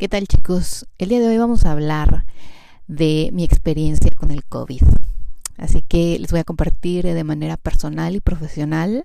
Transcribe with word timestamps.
¿Qué 0.00 0.08
tal 0.08 0.26
chicos? 0.26 0.86
El 0.96 1.10
día 1.10 1.20
de 1.20 1.28
hoy 1.28 1.36
vamos 1.36 1.66
a 1.66 1.72
hablar 1.72 2.24
de 2.86 3.28
mi 3.34 3.44
experiencia 3.44 4.10
con 4.16 4.30
el 4.30 4.46
COVID. 4.46 4.80
Así 5.58 5.82
que 5.82 6.18
les 6.18 6.30
voy 6.30 6.40
a 6.40 6.44
compartir 6.44 7.04
de 7.04 7.22
manera 7.22 7.58
personal 7.58 8.16
y 8.16 8.20
profesional 8.20 9.04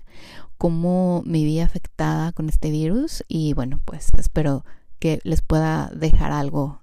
cómo 0.56 1.22
me 1.26 1.44
vi 1.44 1.60
afectada 1.60 2.32
con 2.32 2.48
este 2.48 2.70
virus 2.70 3.22
y 3.28 3.52
bueno, 3.52 3.78
pues 3.84 4.08
espero 4.16 4.64
que 4.98 5.20
les 5.22 5.42
pueda 5.42 5.90
dejar 5.94 6.32
algo 6.32 6.80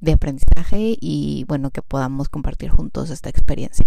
de 0.00 0.12
aprendizaje 0.12 0.98
y 1.00 1.46
bueno, 1.48 1.70
que 1.70 1.80
podamos 1.80 2.28
compartir 2.28 2.68
juntos 2.68 3.08
esta 3.08 3.30
experiencia. 3.30 3.86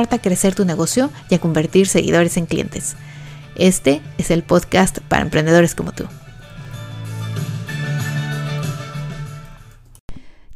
a 0.00 0.18
crecer 0.18 0.54
tu 0.54 0.64
negocio 0.64 1.10
y 1.28 1.34
a 1.34 1.38
convertir 1.38 1.86
seguidores 1.86 2.36
en 2.36 2.46
clientes. 2.46 2.96
Este 3.56 4.00
es 4.16 4.30
el 4.30 4.42
podcast 4.42 5.00
para 5.00 5.22
emprendedores 5.22 5.74
como 5.74 5.92
tú. 5.92 6.04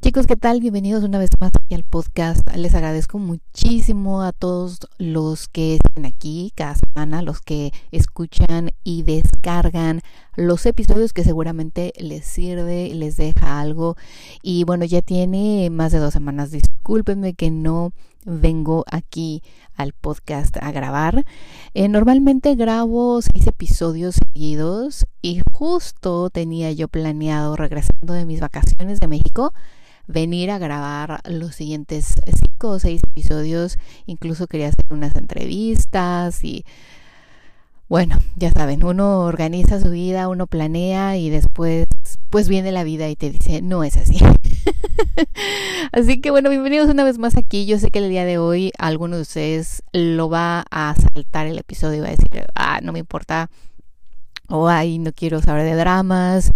Chicos, 0.01 0.27
¿qué 0.27 0.37
tal? 0.37 0.61
Bienvenidos 0.61 1.03
una 1.03 1.19
vez 1.19 1.31
más 1.41 1.53
al 1.71 1.85
podcast. 1.85 2.49
Les 2.55 2.75
agradezco 2.75 3.19
muchísimo 3.19 4.23
a 4.23 4.33
todos 4.33 4.79
los 4.99 5.49
que 5.49 5.75
están 5.75 6.05
aquí 6.07 6.53
cada 6.55 6.75
semana, 6.75 7.23
los 7.23 7.41
que 7.41 7.73
escuchan 7.91 8.71
y 8.83 9.03
descargan 9.03 10.01
los 10.37 10.67
episodios 10.67 11.13
que 11.13 11.25
seguramente 11.25 11.93
les 11.99 12.25
sirve, 12.25 12.95
les 12.95 13.17
deja 13.17 13.61
algo. 13.61 13.97
Y 14.43 14.65
bueno, 14.65 14.85
ya 14.85 15.03
tiene 15.03 15.69
más 15.71 15.93
de 15.93 15.99
dos 15.99 16.13
semanas. 16.13 16.51
Discúlpenme 16.51 17.35
que 17.35 17.51
no 17.51 17.93
vengo 18.25 18.85
aquí 18.91 19.43
al 19.75 19.93
podcast 19.93 20.57
a 20.61 20.73
grabar. 20.73 21.25
Eh, 21.75 21.89
normalmente 21.89 22.55
grabo 22.55 23.21
seis 23.23 23.47
episodios 23.47 24.17
seguidos 24.17 25.07
y 25.23 25.43
justo 25.53 26.31
tenía 26.31 26.73
yo 26.73 26.89
planeado 26.89 27.57
regresando 27.57 28.15
de 28.15 28.25
mis 28.25 28.41
vacaciones 28.41 29.01
de 29.01 29.09
México 29.09 29.53
venir 30.07 30.51
a 30.51 30.59
grabar 30.59 31.21
los 31.25 31.55
siguientes 31.55 32.15
cinco 32.27 32.71
o 32.71 32.79
seis 32.79 33.03
episodios. 33.05 33.79
Incluso 34.07 34.47
quería 34.47 34.69
hacer 34.69 34.87
unas 34.91 35.15
entrevistas 35.15 36.45
y 36.45 36.65
bueno, 37.89 38.17
ya 38.37 38.51
saben, 38.51 38.85
uno 38.85 39.21
organiza 39.21 39.79
su 39.79 39.91
vida, 39.91 40.29
uno 40.29 40.47
planea 40.47 41.17
y 41.17 41.29
después 41.29 41.87
pues 42.31 42.49
viene 42.49 42.73
la 42.73 42.83
vida 42.83 43.09
y 43.09 43.17
te 43.17 43.31
dice, 43.31 43.63
no 43.63 43.85
es 43.85 43.97
así. 43.97 44.19
así 45.93 46.21
que 46.21 46.31
bueno, 46.31 46.51
bienvenidos 46.51 46.89
una 46.89 47.05
vez 47.05 47.19
más 47.19 47.37
aquí. 47.37 47.67
Yo 47.67 47.79
sé 47.79 47.91
que 47.91 47.99
el 47.99 48.09
día 48.09 48.25
de 48.25 48.39
hoy 48.39 48.73
alguno 48.79 49.17
de 49.17 49.23
ustedes 49.23 49.83
lo 49.93 50.29
va 50.29 50.65
a 50.71 50.95
saltar 50.95 51.47
el 51.47 51.59
episodio 51.59 51.99
y 51.99 52.01
va 52.01 52.09
a 52.09 52.11
decir, 52.11 52.47
ah, 52.55 52.81
no 52.83 52.93
me 52.93 52.99
importa, 52.99 53.51
o 54.49 54.69
ay, 54.69 54.99
no 54.99 55.13
quiero 55.13 55.41
saber 55.41 55.65
de 55.65 55.75
dramas, 55.75 56.53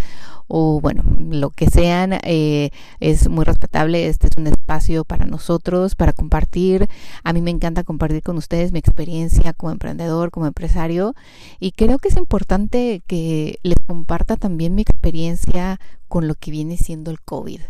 o 0.47 0.81
bueno, 0.81 1.03
lo 1.31 1.51
que 1.51 1.69
sean, 1.69 2.19
eh, 2.23 2.70
es 3.01 3.29
muy 3.29 3.45
respetable. 3.45 4.09
Este 4.09 4.29
es 4.29 4.33
un 4.39 4.47
espacio 4.47 5.05
para 5.05 5.27
nosotros, 5.27 5.95
para 5.95 6.14
compartir. 6.14 6.89
A 7.23 7.33
mí 7.35 7.42
me 7.42 7.51
encanta 7.51 7.85
compartir 7.85 8.23
con 8.23 8.39
ustedes 8.39 8.73
mi 8.73 8.79
experiencia 8.79 9.52
como 9.52 9.73
emprendedor, 9.73 10.30
como 10.30 10.46
empresario, 10.46 11.14
y 11.61 11.73
creo 11.73 11.98
que 11.98 12.08
es 12.08 12.17
importante 12.17 13.02
que 13.07 13.58
les 13.63 13.79
comparta 13.86 14.36
también 14.36 14.75
mi 14.75 14.83
experiencia 14.83 15.79
con 16.08 16.27
lo 16.27 16.35
que 16.35 16.51
viene 16.51 16.79
siendo 16.79 17.11
el 17.11 17.20
COVID. 17.20 17.61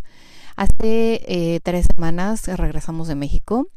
Hace 0.58 1.22
eh, 1.28 1.60
tres 1.62 1.86
semanas 1.86 2.48
regresamos 2.48 3.06
de 3.06 3.14
México 3.14 3.68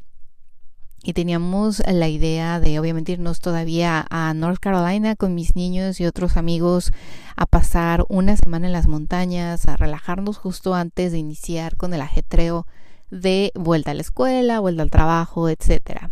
y 1.04 1.12
teníamos 1.12 1.80
la 1.86 2.08
idea 2.08 2.58
de 2.58 2.80
obviamente 2.80 3.12
irnos 3.12 3.38
todavía 3.38 4.04
a 4.10 4.34
North 4.34 4.58
Carolina 4.58 5.14
con 5.14 5.32
mis 5.32 5.54
niños 5.54 6.00
y 6.00 6.06
otros 6.06 6.36
amigos 6.36 6.90
a 7.36 7.46
pasar 7.46 8.04
una 8.08 8.36
semana 8.36 8.66
en 8.66 8.72
las 8.72 8.88
montañas, 8.88 9.68
a 9.68 9.76
relajarnos 9.76 10.38
justo 10.38 10.74
antes 10.74 11.12
de 11.12 11.18
iniciar 11.18 11.76
con 11.76 11.94
el 11.94 12.00
ajetreo 12.00 12.66
de 13.12 13.52
vuelta 13.54 13.92
a 13.92 13.94
la 13.94 14.02
escuela, 14.02 14.58
vuelta 14.58 14.82
al 14.82 14.90
trabajo, 14.90 15.48
etcétera. 15.48 16.10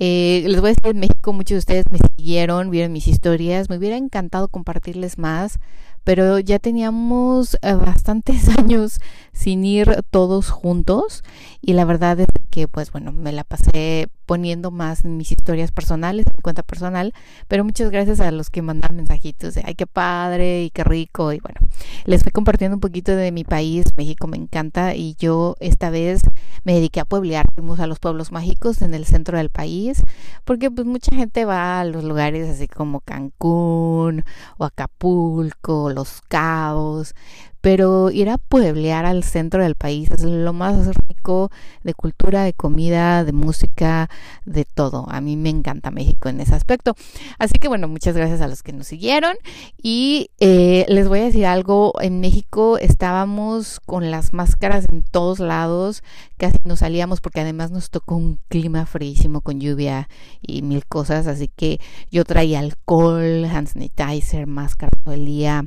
Eh, 0.00 0.44
les 0.46 0.60
voy 0.60 0.68
a 0.68 0.74
decir, 0.74 0.90
en 0.90 1.00
México 1.00 1.32
muchos 1.32 1.54
de 1.54 1.58
ustedes 1.60 1.90
me 1.90 1.98
siguieron, 2.14 2.70
vieron 2.70 2.92
mis 2.92 3.08
historias, 3.08 3.68
me 3.68 3.78
hubiera 3.78 3.96
encantado 3.96 4.48
compartirles 4.48 5.16
más, 5.16 5.58
pero 6.04 6.38
ya 6.38 6.58
teníamos 6.58 7.58
eh, 7.62 7.74
bastantes 7.74 8.48
años 8.58 9.00
sin 9.32 9.64
ir 9.64 10.02
todos 10.10 10.50
juntos. 10.50 11.22
Y 11.60 11.72
la 11.74 11.84
verdad 11.84 12.18
es 12.20 12.26
que 12.50 12.68
pues 12.68 12.90
bueno, 12.92 13.12
me 13.12 13.32
la 13.32 13.44
pasé 13.44 14.08
poniendo 14.26 14.70
más 14.70 15.04
mis 15.04 15.32
historias 15.32 15.72
personales, 15.72 16.26
mi 16.34 16.42
cuenta 16.42 16.62
personal, 16.62 17.14
pero 17.46 17.64
muchas 17.64 17.90
gracias 17.90 18.20
a 18.20 18.30
los 18.30 18.50
que 18.50 18.60
mandan 18.60 18.94
mensajitos 18.94 19.54
de 19.54 19.62
ay 19.64 19.74
qué 19.74 19.86
padre 19.86 20.64
y 20.64 20.70
qué 20.70 20.84
rico 20.84 21.32
y 21.32 21.40
bueno, 21.40 21.60
les 22.04 22.22
fui 22.22 22.32
compartiendo 22.32 22.76
un 22.76 22.80
poquito 22.80 23.16
de 23.16 23.32
mi 23.32 23.44
país, 23.44 23.86
México 23.96 24.26
me 24.26 24.36
encanta. 24.36 24.94
Y 24.94 25.14
yo 25.18 25.56
esta 25.60 25.90
vez 25.90 26.22
me 26.64 26.74
dediqué 26.74 27.00
a 27.00 27.04
pueblear, 27.04 27.46
fuimos 27.54 27.80
a 27.80 27.86
los 27.86 27.98
pueblos 27.98 28.32
mágicos 28.32 28.82
en 28.82 28.94
el 28.94 29.04
centro 29.06 29.38
del 29.38 29.50
país, 29.50 30.02
porque 30.44 30.70
pues 30.70 30.86
mucha 30.86 31.14
gente 31.14 31.44
va 31.44 31.80
a 31.80 31.84
los 31.84 32.04
lugares 32.04 32.48
así 32.48 32.68
como 32.68 33.00
Cancún 33.00 34.24
o 34.58 34.64
Acapulco, 34.64 35.90
Los 35.90 36.22
Cabos, 36.28 37.14
pero 37.60 38.10
ir 38.10 38.28
a 38.28 38.38
pueblear 38.38 39.04
al 39.04 39.24
centro 39.24 39.62
del 39.62 39.74
país 39.74 40.10
es 40.10 40.22
lo 40.22 40.52
más 40.52 40.96
rico 41.08 41.50
de 41.82 41.94
cultura, 41.94 42.44
de 42.44 42.52
comida, 42.52 43.24
de 43.24 43.32
música, 43.32 44.08
de 44.44 44.64
todo. 44.64 45.06
A 45.08 45.20
mí 45.20 45.36
me 45.36 45.50
encanta 45.50 45.90
México 45.90 46.28
en 46.28 46.40
ese 46.40 46.54
aspecto. 46.54 46.94
Así 47.38 47.54
que 47.60 47.68
bueno, 47.68 47.88
muchas 47.88 48.16
gracias 48.16 48.40
a 48.40 48.48
los 48.48 48.62
que 48.62 48.72
nos 48.72 48.86
siguieron. 48.86 49.36
Y 49.82 50.30
eh, 50.38 50.86
les 50.88 51.08
voy 51.08 51.20
a 51.20 51.24
decir 51.24 51.46
algo, 51.46 51.92
en 52.00 52.20
México 52.20 52.78
estábamos 52.78 53.80
con 53.80 54.10
las 54.10 54.32
máscaras 54.32 54.86
en 54.88 55.02
todos 55.02 55.40
lados, 55.40 56.02
casi 56.36 56.58
nos 56.64 56.80
salíamos 56.80 57.20
porque 57.20 57.40
además 57.40 57.70
nos 57.70 57.90
tocó 57.90 58.16
un 58.16 58.38
clima 58.48 58.86
fríísimo 58.86 59.40
con 59.40 59.60
lluvia 59.60 60.08
y 60.40 60.62
mil 60.62 60.86
cosas, 60.86 61.26
así 61.26 61.48
que 61.48 61.80
yo 62.10 62.24
traía 62.24 62.60
alcohol, 62.60 63.44
hand 63.44 63.68
sanitizer, 63.68 64.46
máscara 64.46 64.96
todo 65.04 65.14
el 65.14 65.26
día 65.26 65.66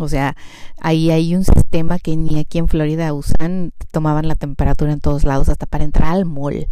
o 0.00 0.08
sea, 0.08 0.36
ahí 0.80 1.10
hay 1.10 1.34
un 1.34 1.44
sistema 1.44 1.98
que 1.98 2.16
ni 2.16 2.38
aquí 2.38 2.58
en 2.58 2.68
Florida 2.68 3.12
usan, 3.12 3.72
tomaban 3.90 4.28
la 4.28 4.34
temperatura 4.34 4.92
en 4.92 5.00
todos 5.00 5.24
lados, 5.24 5.48
hasta 5.48 5.66
para 5.66 5.84
entrar 5.84 6.12
al 6.12 6.24
mall 6.24 6.68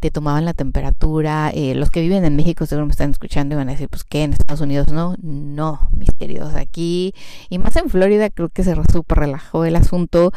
te 0.00 0.10
tomaban 0.10 0.44
la 0.44 0.54
temperatura. 0.54 1.50
Eh, 1.54 1.74
los 1.74 1.90
que 1.90 2.00
viven 2.00 2.24
en 2.24 2.36
México 2.36 2.66
seguro 2.66 2.86
me 2.86 2.92
están 2.92 3.10
escuchando 3.10 3.54
y 3.54 3.58
van 3.58 3.68
a 3.68 3.72
decir, 3.72 3.88
pues 3.88 4.04
¿qué? 4.04 4.22
¿En 4.22 4.32
Estados 4.32 4.60
Unidos 4.60 4.92
no? 4.92 5.16
No, 5.22 5.88
mis 5.96 6.10
queridos, 6.12 6.54
aquí 6.54 7.14
y 7.48 7.58
más 7.58 7.76
en 7.76 7.90
Florida 7.90 8.30
creo 8.30 8.48
que 8.48 8.64
se 8.64 8.74
súper 8.90 9.18
relajó 9.18 9.64
el 9.64 9.76
asunto. 9.76 10.32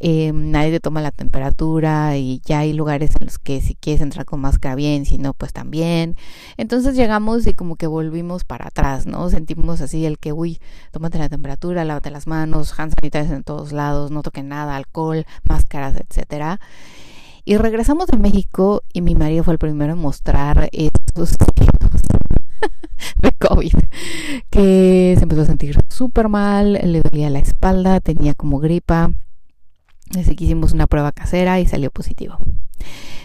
Eh, 0.00 0.32
nadie 0.34 0.70
te 0.70 0.80
toma 0.80 1.00
la 1.00 1.10
temperatura 1.10 2.16
y 2.16 2.40
ya 2.44 2.60
hay 2.60 2.72
lugares 2.72 3.10
en 3.18 3.26
los 3.26 3.38
que 3.38 3.60
si 3.60 3.74
quieres 3.74 4.02
entrar 4.02 4.24
con 4.24 4.40
máscara 4.40 4.74
bien, 4.74 5.04
si 5.06 5.18
no, 5.18 5.34
pues 5.34 5.52
también. 5.52 6.16
Entonces 6.56 6.94
llegamos 6.94 7.46
y 7.46 7.54
como 7.54 7.76
que 7.76 7.86
volvimos 7.86 8.44
para 8.44 8.68
atrás, 8.68 9.06
¿no? 9.06 9.30
Sentimos 9.30 9.80
así 9.80 10.04
el 10.06 10.18
que, 10.18 10.32
uy, 10.32 10.58
tómate 10.90 11.18
la 11.18 11.28
temperatura, 11.28 11.84
lávate 11.84 12.10
las 12.10 12.26
manos, 12.26 12.78
hand 12.78 12.94
sanitizers 12.94 13.30
en 13.30 13.44
todos 13.44 13.72
lados, 13.72 14.10
no 14.10 14.22
toquen 14.22 14.48
nada, 14.48 14.76
alcohol, 14.76 15.24
máscaras, 15.44 15.94
etcétera. 15.96 16.60
Y 17.48 17.58
regresamos 17.58 18.08
a 18.12 18.16
México 18.16 18.82
y 18.92 19.02
mi 19.02 19.14
marido 19.14 19.44
fue 19.44 19.52
el 19.52 19.60
primero 19.60 19.92
en 19.92 20.00
mostrar 20.00 20.68
estos 20.72 21.28
signos 21.30 22.02
de 23.20 23.30
COVID, 23.30 23.72
que 24.50 25.14
se 25.16 25.22
empezó 25.22 25.42
a 25.42 25.46
sentir 25.46 25.78
súper 25.88 26.28
mal, 26.28 26.72
le 26.72 27.02
dolía 27.02 27.30
la 27.30 27.38
espalda, 27.38 28.00
tenía 28.00 28.34
como 28.34 28.58
gripa. 28.58 29.12
Así 30.18 30.34
que 30.34 30.42
hicimos 30.42 30.72
una 30.72 30.88
prueba 30.88 31.12
casera 31.12 31.60
y 31.60 31.66
salió 31.66 31.92
positivo. 31.92 32.36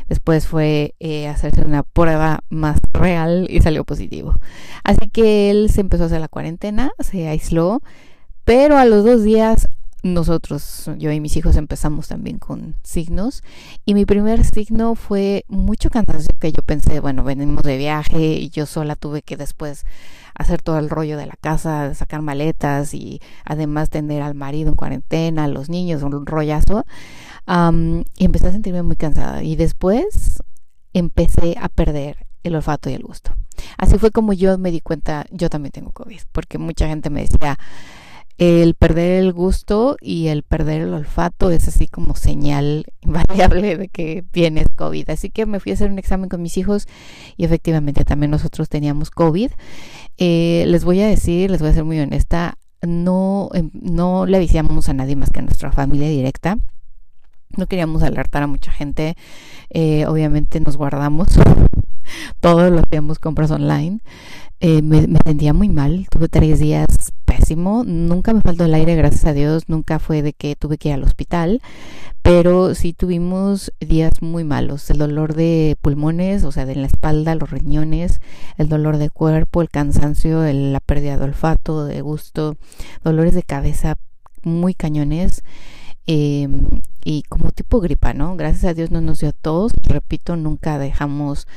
Después 0.08 0.46
fue 0.46 0.94
eh, 1.00 1.28
hacerse 1.28 1.64
una 1.64 1.82
prueba 1.82 2.42
más 2.50 2.80
real 2.94 3.48
y 3.50 3.62
salió 3.62 3.86
positivo. 3.86 4.40
Así 4.84 5.10
que 5.10 5.50
él 5.50 5.72
se 5.72 5.82
empezó 5.82 6.04
a 6.04 6.06
hacer 6.06 6.22
la 6.22 6.28
cuarentena, 6.28 6.92
se 7.00 7.28
aisló, 7.28 7.82
pero 8.46 8.78
a 8.78 8.86
los 8.86 9.04
dos 9.04 9.24
días 9.24 9.68
nosotros, 10.03 10.89
yo 10.98 11.12
y 11.12 11.19
mis 11.19 11.38
hijos 11.38 11.56
empezamos 11.56 12.07
también 12.07 12.39
con 12.39 12.75
signos 12.83 13.44
y 13.86 13.94
mi 13.94 14.06
primer 14.06 14.44
signo 14.44 14.95
fue 14.95 15.45
mucho 15.48 15.89
cansancio 15.89 16.36
que 16.39 16.51
yo 16.51 16.63
pensé, 16.63 17.00
bueno, 17.00 17.24
venimos 17.24 17.63
de 17.63 17.77
viaje 17.77 18.19
y 18.19 18.50
yo 18.50 18.65
sola 18.65 18.95
tuve 18.95 19.21
que 19.21 19.38
después 19.38 19.86
hacer 20.33 20.62
todo 20.62 20.80
el 20.80 20.89
rollo 20.89 21.18
de 21.18 21.27
la 21.27 21.36
casa, 21.39 21.94
sacar 21.94 22.21
maletas 22.21 22.94
y 22.94 23.21
además 23.45 23.89
tener 23.89 24.24
al 24.24 24.33
marido 24.33 24.69
en 24.69 24.75
cuarentena, 24.75 25.48
los 25.48 25.69
niños, 25.69 26.03
un 26.03 26.25
rollazo. 26.25 26.86
y 27.48 28.25
empecé 28.25 28.48
a 28.48 28.51
sentirme 28.51 28.83
muy 28.83 28.95
cansada 28.95 29.44
y 29.44 29.56
después 29.56 30.42
empecé 30.94 31.56
a 31.59 31.69
perder 31.69 32.25
el 32.44 32.56
olfato 32.56 32.89
y 32.89 32.94
el 32.94 33.03
gusto. 33.03 33.36
Así 33.77 33.98
fue 33.98 34.12
como 34.12 34.33
yo 34.33 34.57
me 34.57 34.71
di 34.71 34.81
cuenta, 34.81 35.25
yo 35.30 35.50
también 35.50 35.71
tengo 35.71 35.92
COVID, 35.92 36.21
porque 36.31 36.57
mucha 36.57 36.88
gente 36.88 37.09
me 37.09 37.21
decía, 37.21 37.59
el 38.38 38.74
perder 38.74 39.24
el 39.24 39.33
gusto 39.33 39.98
y 40.01 40.28
el 40.28 40.44
perder 40.44 40.81
el 40.81 40.94
olfato 40.94 41.51
es 41.51 41.68
así 41.68 41.88
como 41.88 42.16
señal 42.16 42.86
invariable 43.01 43.78
de 43.78 43.88
que 43.88 44.24
tienes 44.31 44.68
COVID. 44.75 45.10
Así 45.10 45.30
que 45.30 45.45
me 45.45 45.60
fui 45.60 45.72
a 45.72 45.75
hacer 45.75 45.92
un 45.92 46.00
examen 46.00 46.30
con 46.30 46.42
mis 46.42 46.57
hijos 46.57 46.88
y 47.38 47.45
efectivamente 47.45 48.04
también 48.04 48.31
nosotros 48.31 48.69
teníamos 48.69 49.12
COVID. 49.12 49.51
Eh, 50.18 50.66
les 50.68 50.83
voy 50.83 51.01
a 51.01 51.07
decir, 51.07 51.51
les 51.51 51.62
voy 51.62 51.69
a 51.69 51.74
ser 51.74 51.83
muy 51.83 52.00
honesta, 52.00 52.57
no, 52.81 53.50
em, 53.54 53.69
no 53.74 54.25
le 54.25 54.38
avisamos 54.38 54.89
a 54.89 54.94
nadie 54.94 55.16
más 55.16 55.30
que 55.30 55.39
a 55.39 55.44
nuestra 55.44 55.72
familia 55.72 56.10
directa. 56.10 56.57
No 57.57 57.68
queríamos 57.68 58.01
alertar 58.01 58.44
a 58.44 58.48
mucha 58.48 58.72
gente. 58.72 59.16
Eh, 59.69 60.06
obviamente 60.07 60.60
nos 60.62 60.77
guardamos. 60.77 61.27
Todos 62.39 62.72
lo 62.72 62.80
hacíamos 62.80 63.19
compras 63.19 63.51
online. 63.51 64.00
Eh, 64.60 64.81
me, 64.81 65.06
me, 65.07 65.19
sentía 65.24 65.54
muy 65.54 65.69
mal. 65.69 66.07
Tuve 66.10 66.30
tres 66.30 66.60
días 66.60 67.12
pésimo. 67.31 67.83
Nunca 67.86 68.33
me 68.33 68.42
faltó 68.42 68.66
el 68.66 68.74
aire, 68.74 68.95
gracias 68.95 69.25
a 69.25 69.33
Dios. 69.33 69.69
Nunca 69.69 70.00
fue 70.00 70.22
de 70.22 70.33
que 70.33 70.56
tuve 70.56 70.78
que 70.78 70.89
ir 70.89 70.95
al 70.95 71.04
hospital. 71.04 71.62
Pero 72.22 72.75
sí 72.75 72.94
tuvimos 72.94 73.72
días 73.80 74.22
muy 74.22 74.44
malos. 74.44 74.89
El 74.89 74.98
dolor 74.98 75.33
de 75.33 75.78
pulmones, 75.81 76.44
o 76.44 76.51
sea, 76.51 76.66
de 76.66 76.75
la 76.75 76.88
espalda, 76.88 77.36
los 77.36 77.50
riñones, 77.50 78.19
el 78.57 78.68
dolor 78.68 78.98
de 78.98 79.10
cuerpo, 79.10 79.62
el 79.62 79.69
cansancio, 79.69 80.44
la 80.51 80.80
pérdida 80.81 81.18
de 81.18 81.24
olfato, 81.24 81.86
de 81.86 82.01
gusto, 82.01 82.57
dolores 83.04 83.34
de 83.34 83.44
cabeza 83.44 83.98
muy 84.44 84.74
cañones. 84.74 85.42
Em, 86.06 86.81
y 87.04 87.24
como 87.24 87.51
tipo 87.51 87.80
gripa, 87.80 88.13
¿no? 88.13 88.36
Gracias 88.36 88.66
a 88.66 88.74
Dios 88.74 88.92
no 88.92 89.01
nos 89.01 89.19
dio 89.19 89.30
a 89.30 89.34
todos, 89.34 89.72
repito, 89.84 90.36
nunca 90.36 90.80
dejamos 90.80 91.48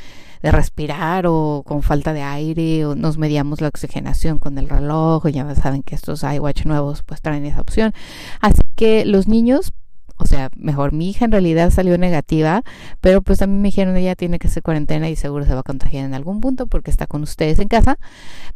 de 0.44 0.52
respirar 0.52 1.25
o 1.26 1.62
con 1.64 1.82
falta 1.82 2.12
de 2.12 2.20
aire 2.20 2.85
o 2.85 2.94
nos 2.94 3.17
medíamos 3.17 3.62
la 3.62 3.69
oxigenación 3.69 4.38
con 4.38 4.58
el 4.58 4.69
reloj, 4.69 5.25
o 5.25 5.29
ya 5.31 5.55
saben 5.55 5.82
que 5.82 5.94
estos 5.94 6.23
iWatch 6.23 6.67
nuevos 6.67 7.02
pues 7.02 7.23
traen 7.23 7.46
esa 7.46 7.62
opción. 7.62 7.94
Así 8.43 8.61
que 8.76 9.06
los 9.06 9.26
niños 9.26 9.73
o 10.17 10.26
sea, 10.26 10.50
mejor 10.55 10.93
mi 10.93 11.08
hija 11.08 11.25
en 11.25 11.32
realidad 11.32 11.70
salió 11.70 11.96
negativa, 11.96 12.62
pero 13.00 13.23
pues 13.23 13.38
también 13.38 13.62
me 13.62 13.69
dijeron 13.69 13.96
ella 13.96 14.14
tiene 14.14 14.38
que 14.38 14.49
hacer 14.49 14.62
cuarentena 14.62 15.08
y 15.08 15.17
seguro 15.17 15.46
se 15.46 15.55
va 15.55 15.61
a 15.61 15.64
contagiar 15.64 16.05
en 16.05 16.14
algún 16.14 16.41
punto 16.43 16.67
porque 16.67 16.91
está 16.91 17.06
con 17.06 17.23
ustedes 17.23 17.58
en 17.58 17.69
casa. 17.69 17.99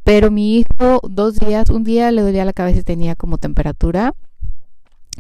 Pero 0.05 0.31
mi 0.31 0.59
hijo 0.59 1.01
dos 1.09 1.39
días, 1.39 1.71
un 1.71 1.85
día 1.85 2.13
le 2.13 2.21
dolía 2.21 2.45
la 2.45 2.53
cabeza 2.53 2.81
y 2.81 2.83
tenía 2.83 3.17
como 3.17 3.39
temperatura 3.39 4.15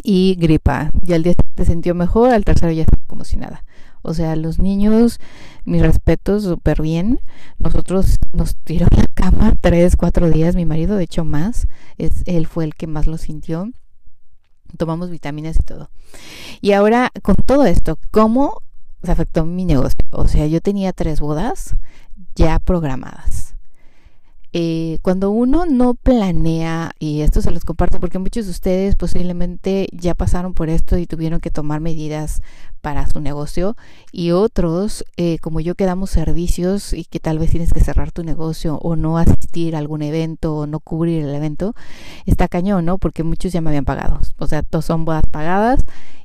y 0.02 0.36
gripa. 0.38 0.90
Y 1.06 1.14
al 1.14 1.22
día 1.22 1.32
se 1.56 1.64
sintió 1.64 1.94
mejor, 1.94 2.30
al 2.30 2.44
tercero 2.44 2.72
ya 2.72 2.84
como 3.06 3.24
si 3.24 3.38
nada. 3.38 3.64
O 4.02 4.14
sea, 4.14 4.36
los 4.36 4.58
niños, 4.58 5.20
mis 5.64 5.82
respetos, 5.82 6.44
súper 6.44 6.82
bien. 6.82 7.20
Nosotros 7.58 8.18
nos 8.32 8.56
tiró 8.56 8.86
la 8.90 9.06
cama 9.06 9.56
tres, 9.60 9.96
cuatro 9.96 10.30
días. 10.30 10.54
Mi 10.56 10.64
marido, 10.64 10.96
de 10.96 11.04
hecho, 11.04 11.24
más. 11.24 11.66
Es, 11.96 12.22
él 12.26 12.46
fue 12.46 12.64
el 12.64 12.74
que 12.74 12.86
más 12.86 13.06
lo 13.06 13.18
sintió. 13.18 13.70
Tomamos 14.76 15.10
vitaminas 15.10 15.56
y 15.56 15.62
todo. 15.62 15.90
Y 16.60 16.72
ahora, 16.72 17.10
con 17.22 17.36
todo 17.36 17.64
esto, 17.64 17.98
¿cómo 18.10 18.62
se 19.02 19.12
afectó 19.12 19.44
mi 19.44 19.64
negocio? 19.64 20.04
O 20.10 20.28
sea, 20.28 20.46
yo 20.46 20.60
tenía 20.60 20.92
tres 20.92 21.20
bodas 21.20 21.74
ya 22.34 22.58
programadas 22.58 23.47
eh, 24.52 24.98
cuando 25.02 25.30
uno 25.30 25.66
no 25.66 25.94
planea, 25.94 26.92
y 26.98 27.20
esto 27.20 27.42
se 27.42 27.50
los 27.50 27.64
comparto 27.64 28.00
porque 28.00 28.18
muchos 28.18 28.46
de 28.46 28.50
ustedes 28.50 28.96
posiblemente 28.96 29.88
ya 29.92 30.14
pasaron 30.14 30.54
por 30.54 30.70
esto 30.70 30.96
y 30.96 31.06
tuvieron 31.06 31.40
que 31.40 31.50
tomar 31.50 31.80
medidas 31.80 32.40
para 32.80 33.06
su 33.08 33.20
negocio, 33.20 33.76
y 34.12 34.30
otros, 34.30 35.04
eh, 35.16 35.38
como 35.40 35.60
yo, 35.60 35.74
que 35.74 35.84
damos 35.84 36.10
servicios 36.10 36.92
y 36.94 37.04
que 37.04 37.20
tal 37.20 37.38
vez 37.38 37.50
tienes 37.50 37.72
que 37.72 37.80
cerrar 37.80 38.12
tu 38.12 38.24
negocio 38.24 38.78
o 38.78 38.96
no 38.96 39.18
asistir 39.18 39.76
a 39.76 39.78
algún 39.80 40.02
evento 40.02 40.56
o 40.56 40.66
no 40.66 40.80
cubrir 40.80 41.24
el 41.24 41.34
evento, 41.34 41.74
está 42.24 42.48
cañón, 42.48 42.86
¿no? 42.86 42.98
Porque 42.98 43.24
muchos 43.24 43.52
ya 43.52 43.60
me 43.60 43.70
habían 43.70 43.84
pagado, 43.84 44.18
o 44.38 44.46
sea, 44.46 44.62
todos 44.62 44.84
son 44.84 45.04
bodas 45.04 45.24
pagadas. 45.30 45.80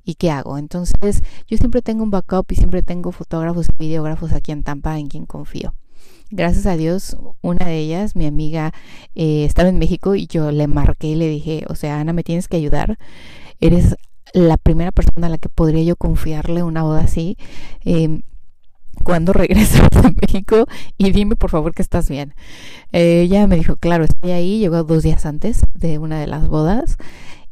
¿Y 0.06 0.16
qué 0.16 0.32
hago? 0.32 0.58
Entonces, 0.58 1.24
yo 1.48 1.58
siempre 1.58 1.82
tengo 1.82 2.04
un 2.04 2.12
backup 2.12 2.52
y 2.52 2.56
siempre 2.56 2.82
tengo 2.84 3.14
fotógrafos 3.14 3.68
y 3.70 3.74
videógrafos 3.80 4.34
aquí 4.34 4.52
en 4.52 4.64
Tampa 4.64 5.00
en 5.00 5.08
quien 5.08 5.26
confío 5.26 5.74
gracias 6.32 6.66
a 6.66 6.78
Dios, 6.78 7.18
una 7.42 7.66
de 7.66 7.78
ellas, 7.78 8.16
mi 8.16 8.26
amiga, 8.26 8.74
eh, 9.16 9.46
estaba 9.46 9.70
en 9.70 9.80
México 9.80 10.16
y 10.16 10.28
yo 10.28 10.52
le 10.52 10.68
marqué 10.68 11.08
y 11.08 11.16
le 11.16 11.28
dije, 11.28 11.66
o 11.70 11.76
sea, 11.76 12.00
Ana, 12.00 12.14
me 12.14 12.24
tienes 12.24 12.48
que 12.48 12.58
ayudar. 12.58 12.98
Eres 13.60 13.96
la 14.34 14.58
primera 14.58 14.92
persona 14.92 15.28
a 15.28 15.30
la 15.30 15.38
que 15.38 15.50
podría 15.50 15.84
yo 15.84 15.96
confiarle 15.96 16.64
una 16.64 16.84
boda 16.84 17.02
así. 17.02 17.38
Eh, 17.86 18.22
cuando 19.04 19.34
regresas 19.34 19.88
a 19.96 20.12
México 20.22 20.66
y 20.98 21.12
dime 21.12 21.36
por 21.36 21.50
favor 21.50 21.74
que 21.74 21.82
estás 21.82 22.10
bien. 22.10 22.34
Ella 22.92 23.48
me 23.48 23.56
dijo, 23.56 23.78
claro, 23.78 24.04
estoy 24.04 24.32
ahí, 24.32 24.60
llegó 24.60 24.84
dos 24.84 25.04
días 25.04 25.26
antes 25.26 25.62
de 25.74 26.00
una 26.00 26.20
de 26.20 26.28
las 26.28 26.48
bodas 26.48 26.98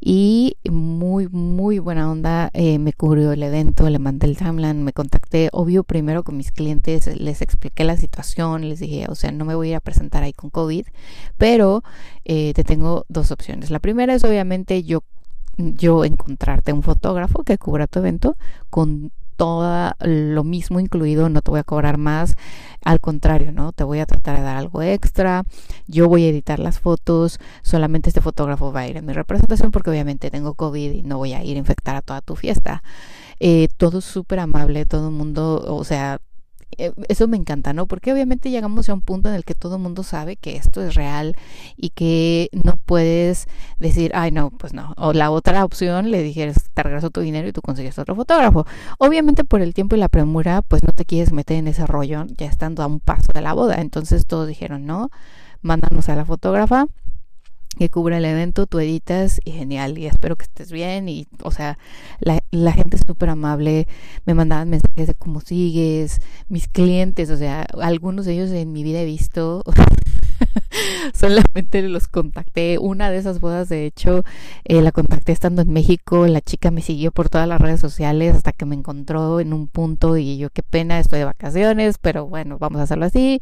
y 0.04 0.58
muy, 0.70 1.28
muy 1.30 1.78
buena 1.78 2.12
onda. 2.12 2.50
Eh, 2.54 2.80
me 2.80 2.92
cubrió 2.92 3.32
el 3.32 3.44
evento, 3.44 3.88
le 3.88 4.00
mandé 4.00 4.26
el 4.26 4.36
timeline, 4.36 4.84
me 4.84 4.94
contacté, 4.94 5.50
obvio, 5.54 5.84
primero 5.84 6.24
con 6.24 6.36
mis 6.38 6.52
clientes, 6.52 7.08
les 7.20 7.44
expliqué 7.44 7.84
la 7.84 7.96
situación, 7.98 8.68
les 8.68 8.80
dije, 8.80 9.06
o 9.10 9.16
sea, 9.16 9.32
no 9.32 9.46
me 9.46 9.54
voy 9.54 9.68
a 9.68 9.70
ir 9.72 9.76
a 9.76 9.80
presentar 9.80 10.24
ahí 10.24 10.34
con 10.34 10.50
COVID, 10.50 10.88
pero 11.38 11.84
eh, 12.26 12.54
te 12.56 12.64
tengo 12.64 13.06
dos 13.10 13.30
opciones. 13.30 13.70
La 13.70 13.80
primera 13.80 14.16
es 14.16 14.24
obviamente 14.24 14.84
yo 14.84 15.04
yo 15.58 16.06
encontrarte 16.06 16.74
un 16.74 16.82
fotógrafo 16.82 17.44
que 17.44 17.58
cubra 17.58 17.86
tu 17.86 18.00
evento 18.00 18.36
con 18.70 19.12
todo 19.42 19.96
lo 20.02 20.44
mismo 20.44 20.80
incluido, 20.80 21.28
no 21.28 21.42
te 21.42 21.50
voy 21.50 21.62
a 21.62 21.64
cobrar 21.64 21.98
más, 21.98 22.36
al 22.86 23.00
contrario, 23.00 23.52
¿no? 23.52 23.72
Te 23.72 23.84
voy 23.84 23.98
a 23.98 24.06
tratar 24.06 24.38
de 24.38 24.44
dar 24.44 24.56
algo 24.56 24.84
extra, 24.84 25.46
yo 25.88 26.08
voy 26.08 26.26
a 26.26 26.30
editar 26.30 26.60
las 26.60 26.80
fotos, 26.80 27.40
solamente 27.64 28.12
este 28.12 28.22
fotógrafo 28.22 28.72
va 28.72 28.82
a 28.82 28.88
ir 28.88 28.98
en 28.98 29.06
mi 29.08 29.14
representación 29.14 29.72
porque 29.72 29.90
obviamente 29.90 30.30
tengo 30.30 30.54
COVID 30.54 30.92
y 30.92 31.02
no 31.02 31.18
voy 31.18 31.34
a 31.34 31.44
ir 31.44 31.56
a 31.56 31.60
infectar 31.60 31.96
a 31.96 32.04
toda 32.04 32.22
tu 32.22 32.36
fiesta. 32.36 32.84
Eh, 33.40 33.68
todo 33.78 34.02
súper 34.02 34.42
amable, 34.42 34.86
todo 34.86 35.08
el 35.08 35.16
mundo, 35.16 35.66
o 35.68 35.84
sea, 35.86 36.20
eso 36.78 37.28
me 37.28 37.38
encanta, 37.38 37.74
¿no? 37.74 37.86
Porque 37.88 38.14
obviamente 38.14 38.50
llegamos 38.50 38.90
a 38.90 38.94
un 38.94 39.02
punto 39.02 39.30
en 39.30 39.36
el 39.36 39.46
que 39.46 39.56
todo 39.56 39.76
el 39.76 39.82
mundo 39.82 40.04
sabe 40.04 40.36
que 40.36 40.56
esto 40.56 40.82
es 40.82 40.96
real 40.96 41.36
y 41.76 41.90
que 41.90 42.50
no 42.52 42.78
puedes 42.78 43.48
decir, 43.80 44.12
ay, 44.16 44.32
no, 44.32 44.52
pues 44.52 44.74
no. 44.74 44.94
O 44.98 45.14
la 45.14 45.32
otra 45.32 45.66
opción 45.66 46.12
le 46.12 46.24
dijeras, 46.24 46.70
te 46.74 46.84
regreso 46.84 47.10
tu 47.10 47.22
dinero 47.22 47.48
y 47.48 47.54
tú 47.54 47.62
consigues 47.62 48.00
otro 48.00 48.16
fotógrafo. 48.16 48.66
Obviamente 48.98 49.44
por 49.44 49.62
el 49.62 49.74
tiempo 49.74 49.96
y 49.96 50.00
la 50.00 50.10
premura, 50.10 50.62
pues 50.62 50.84
no 50.84 50.94
te 50.94 51.06
quieres 51.06 51.32
meter 51.34 51.58
en 51.58 51.68
ese 51.68 51.86
rollo 51.86 52.26
ya 52.38 52.46
estando 52.46 52.84
a 52.84 52.88
un 52.88 53.00
paso 53.00 53.32
de 53.34 53.42
la 53.42 53.54
boda. 53.54 53.76
Entonces 53.82 54.26
todos 54.26 54.48
dijeron, 54.48 54.86
no, 54.86 55.10
mándanos 55.62 56.10
a 56.10 56.16
la 56.16 56.26
fotógrafa 56.26 56.88
que 57.78 57.90
cubra 57.90 58.18
el 58.18 58.26
evento, 58.26 58.68
tú 58.68 58.80
editas 58.80 59.40
y 59.46 59.52
genial, 59.52 59.98
y 59.98 60.06
espero 60.06 60.36
que 60.36 60.44
estés 60.44 60.72
bien, 60.72 61.10
y 61.10 61.28
o 61.44 61.52
sea, 61.52 61.78
la, 62.20 62.44
la 62.52 62.74
gente 62.74 62.98
es 62.98 63.04
súper 63.08 63.30
amable, 63.30 63.88
me 64.26 64.34
mandaban 64.34 64.70
mensajes 64.70 65.08
de 65.08 65.16
cómo 65.16 65.42
sigues, 65.42 66.22
mis 66.50 66.68
clientes, 66.68 67.30
o 67.30 67.38
sea, 67.38 67.66
algunos 67.82 68.26
de 68.26 68.34
ellos 68.34 68.52
en 68.52 68.72
mi 68.74 68.84
vida 68.84 69.02
he 69.02 69.06
visto, 69.06 69.64
solamente 71.14 71.82
los 71.84 72.08
contacté, 72.08 72.78
una 72.78 73.10
de 73.10 73.18
esas 73.18 73.40
bodas 73.40 73.70
de 73.70 73.86
hecho, 73.86 74.24
eh, 74.66 74.82
la 74.82 74.92
contacté 74.92 75.32
estando 75.32 75.62
en 75.62 75.72
México, 75.72 76.28
la 76.28 76.42
chica 76.42 76.72
me 76.72 76.82
siguió 76.82 77.12
por 77.12 77.30
todas 77.30 77.48
las 77.48 77.62
redes 77.62 77.80
sociales 77.80 78.36
hasta 78.36 78.52
que 78.52 78.66
me 78.66 78.76
encontró 78.76 79.40
en 79.40 79.54
un 79.54 79.68
punto 79.68 80.18
y 80.18 80.38
yo 80.38 80.50
qué 80.50 80.64
pena, 80.64 81.00
estoy 81.00 81.20
de 81.20 81.26
vacaciones, 81.26 81.98
pero 82.00 82.28
bueno, 82.28 82.58
vamos 82.60 82.80
a 82.82 82.84
hacerlo 82.84 83.06
así, 83.06 83.40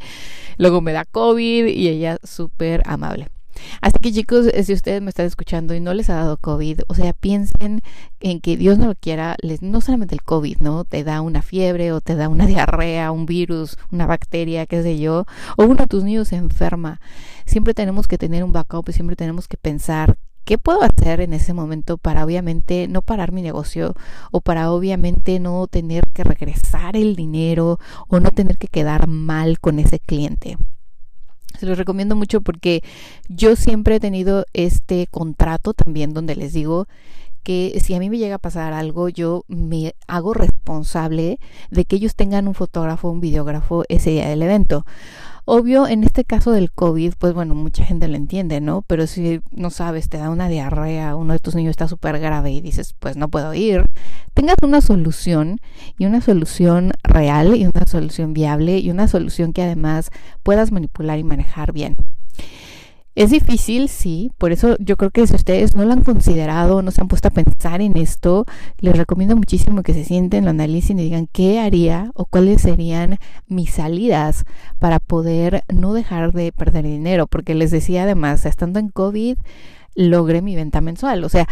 luego 0.58 0.82
me 0.82 0.94
da 0.94 1.06
COVID 1.06 1.66
y 1.66 1.88
ella 1.88 2.18
súper 2.24 2.84
amable. 2.86 3.28
Así 3.82 3.98
que 4.01 4.12
chicos, 4.12 4.48
eh, 4.48 4.63
si 4.63 4.74
ustedes 4.74 5.01
me 5.01 5.10
están 5.10 5.25
escuchando 5.25 5.74
y 5.74 5.80
no 5.80 5.94
les 5.94 6.10
ha 6.10 6.16
dado 6.16 6.38
COVID, 6.38 6.82
o 6.88 6.94
sea, 6.96 7.13
piensen 7.13 7.82
en 8.20 8.42
que 8.42 8.58
Dios 8.58 8.78
no 8.78 8.88
lo 8.88 8.96
quiera, 8.96 9.36
les, 9.42 9.62
no 9.62 9.82
solamente 9.82 10.16
el 10.16 10.24
COVID, 10.24 10.58
¿no? 10.60 10.86
Te 10.86 11.04
da 11.04 11.22
una 11.22 11.42
fiebre 11.42 11.92
o 11.92 12.01
te 12.01 12.16
da 12.16 12.30
una 12.30 12.46
diarrea, 12.48 13.12
un 13.12 13.25
virus, 13.25 13.78
una 13.92 14.06
bacteria, 14.06 14.66
qué 14.66 14.84
sé 14.84 15.00
yo, 15.00 15.25
o 15.58 15.63
uno 15.66 15.75
de 15.75 15.88
tus 15.88 16.04
niños 16.04 16.30
se 16.30 16.36
enferma. 16.36 17.00
Siempre 17.46 17.74
tenemos 17.74 18.08
que 18.08 18.18
tener 18.18 18.44
un 18.44 18.51
backup 18.51 18.89
y 18.89 18.94
siempre 18.94 19.16
tenemos 19.16 19.48
que 19.48 19.58
pensar 19.58 20.18
¿qué 20.50 20.58
puedo 20.58 20.82
hacer 20.82 21.22
en 21.22 21.34
ese 21.34 21.54
momento 21.54 22.00
para 22.00 22.25
obviamente 22.25 22.88
no 22.88 23.04
parar 23.04 23.32
mi 23.32 23.44
negocio 23.44 23.94
o 24.32 24.42
para 24.42 24.72
obviamente 24.72 25.39
no 25.39 25.68
tener 25.68 26.04
que 26.12 26.24
regresar 26.24 26.98
el 26.98 27.16
dinero 27.16 27.78
o 28.08 28.20
no 28.20 28.32
tener 28.32 28.58
que 28.58 28.68
quedar 28.68 29.08
mal 29.08 29.60
con 29.60 29.78
ese 29.78 30.00
cliente? 30.00 30.58
Se 31.60 31.66
los 31.66 31.78
recomiendo 31.78 32.16
mucho 32.16 32.39
porque 32.39 32.82
yo 33.28 33.58
siempre 33.58 33.96
he 33.96 34.00
tenido 34.00 34.46
este 34.54 35.08
contrato 35.08 35.74
también 35.74 36.13
donde 36.13 36.38
les 36.38 36.54
digo 36.54 36.88
que 37.44 37.78
si 37.84 37.94
a 37.94 38.00
mí 38.00 38.10
me 38.10 38.18
llega 38.18 38.36
a 38.36 38.39
pasar 38.39 38.72
algo, 38.72 39.10
yo 39.10 39.44
me 39.50 39.94
hago 40.08 40.34
responsable 40.34 41.38
de 41.70 41.84
que 41.84 41.98
ellos 41.98 42.16
tengan 42.16 42.48
un 42.48 42.54
fotógrafo, 42.54 43.10
un 43.10 43.20
videógrafo 43.20 43.84
ese 43.89 44.12
día 44.12 44.30
del 44.30 44.42
evento. 44.42 44.86
Obvio, 45.51 45.88
en 45.88 46.03
este 46.03 46.25
caso 46.25 46.51
del 46.51 46.72
COVID, 46.72 47.13
pues 47.18 47.34
bueno, 47.34 47.56
mucha 47.56 47.84
gente 47.84 48.08
lo 48.08 48.15
entiende, 48.15 48.62
¿no? 48.62 48.84
Pero 48.84 49.08
si 49.08 49.41
no 49.50 49.72
sabes, 49.72 50.08
te 50.08 50.20
da 50.20 50.29
una 50.29 50.48
diarrea, 50.48 51.15
uno 51.15 51.34
de 51.34 51.39
tus 51.39 51.56
niños 51.56 51.72
está 51.72 51.88
súper 51.88 52.20
grave 52.20 52.51
y 52.51 52.62
dices, 52.62 52.94
pues 53.00 53.18
no 53.18 53.29
puedo 53.29 53.56
ir, 53.56 53.89
tengas 54.36 54.58
una 54.62 54.79
solución 54.79 55.60
y 55.98 56.06
una 56.06 56.22
solución 56.22 56.91
real 57.01 57.56
y 57.56 57.65
una 57.65 57.88
solución 57.88 58.34
viable 58.34 58.77
y 58.77 58.91
una 58.91 59.08
solución 59.08 59.51
que 59.51 59.63
además 59.63 60.12
puedas 60.44 60.72
manipular 60.72 61.18
y 61.18 61.24
manejar 61.24 61.74
bien. 61.74 61.96
Es 63.20 63.32
difícil, 63.32 63.90
sí, 63.90 64.32
por 64.38 64.54
eso 64.54 64.78
yo 64.80 64.96
creo 64.96 65.12
que 65.12 65.28
si 65.28 65.36
ustedes 65.36 65.76
no 65.76 65.84
lo 65.84 65.92
han 65.92 66.06
considerado, 66.06 66.82
no 66.82 66.90
se 66.90 67.02
han 67.02 67.10
puesto 67.10 67.28
a 67.28 67.32
pensar 67.32 67.82
en 67.82 67.98
esto, 67.98 68.46
les 68.80 68.96
recomiendo 68.96 69.36
muchísimo 69.36 69.84
que 69.84 69.94
se 69.94 70.06
sienten, 70.06 70.46
lo 70.46 70.52
analicen 70.52 71.00
y 71.00 71.04
digan 71.04 71.28
qué 71.30 71.60
haría 71.60 72.12
o 72.14 72.24
cuáles 72.24 72.62
serían 72.62 73.18
mis 73.46 73.72
salidas 73.72 74.46
para 74.80 75.00
poder 75.00 75.66
no 75.68 75.92
dejar 75.92 76.32
de 76.32 76.54
perder 76.54 76.86
dinero, 76.86 77.28
porque 77.28 77.56
les 77.56 77.72
decía 77.72 78.04
además, 78.04 78.46
estando 78.46 78.80
en 78.80 78.88
COVID, 78.88 79.38
logré 79.96 80.42
mi 80.42 80.56
venta 80.56 80.80
mensual, 80.80 81.22
o 81.26 81.28
sea, 81.28 81.46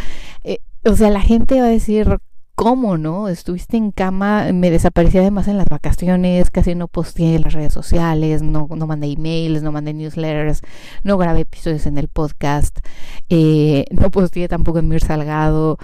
eh, 0.45 0.59
o 0.85 0.95
sea, 0.95 1.09
la 1.09 1.19
gente 1.19 1.59
va 1.59 1.67
a 1.67 1.69
decir, 1.69 2.19
cómo, 2.57 2.97
¿no? 2.97 3.29
Estuviste 3.29 3.77
en 3.77 3.91
cama, 3.91 4.51
me 4.51 4.71
desaparecí 4.71 5.19
además 5.19 5.47
en 5.47 5.57
las 5.57 5.67
vacaciones, 5.67 6.49
casi 6.49 6.73
no 6.73 6.87
posteé 6.87 7.35
en 7.35 7.43
las 7.43 7.53
redes 7.53 7.71
sociales, 7.71 8.41
no, 8.41 8.67
no 8.75 8.87
mandé 8.87 9.11
emails, 9.11 9.61
no 9.61 9.71
mandé 9.71 9.93
newsletters, 9.93 10.61
no 11.03 11.19
grabé 11.19 11.41
episodios 11.41 11.85
en 11.85 11.99
el 11.99 12.07
podcast, 12.07 12.79
eh, 13.29 13.85
no 13.91 14.09
posteé 14.09 14.47
tampoco 14.47 14.79
en 14.79 14.87
Mir 14.87 15.01
Salgado. 15.01 15.77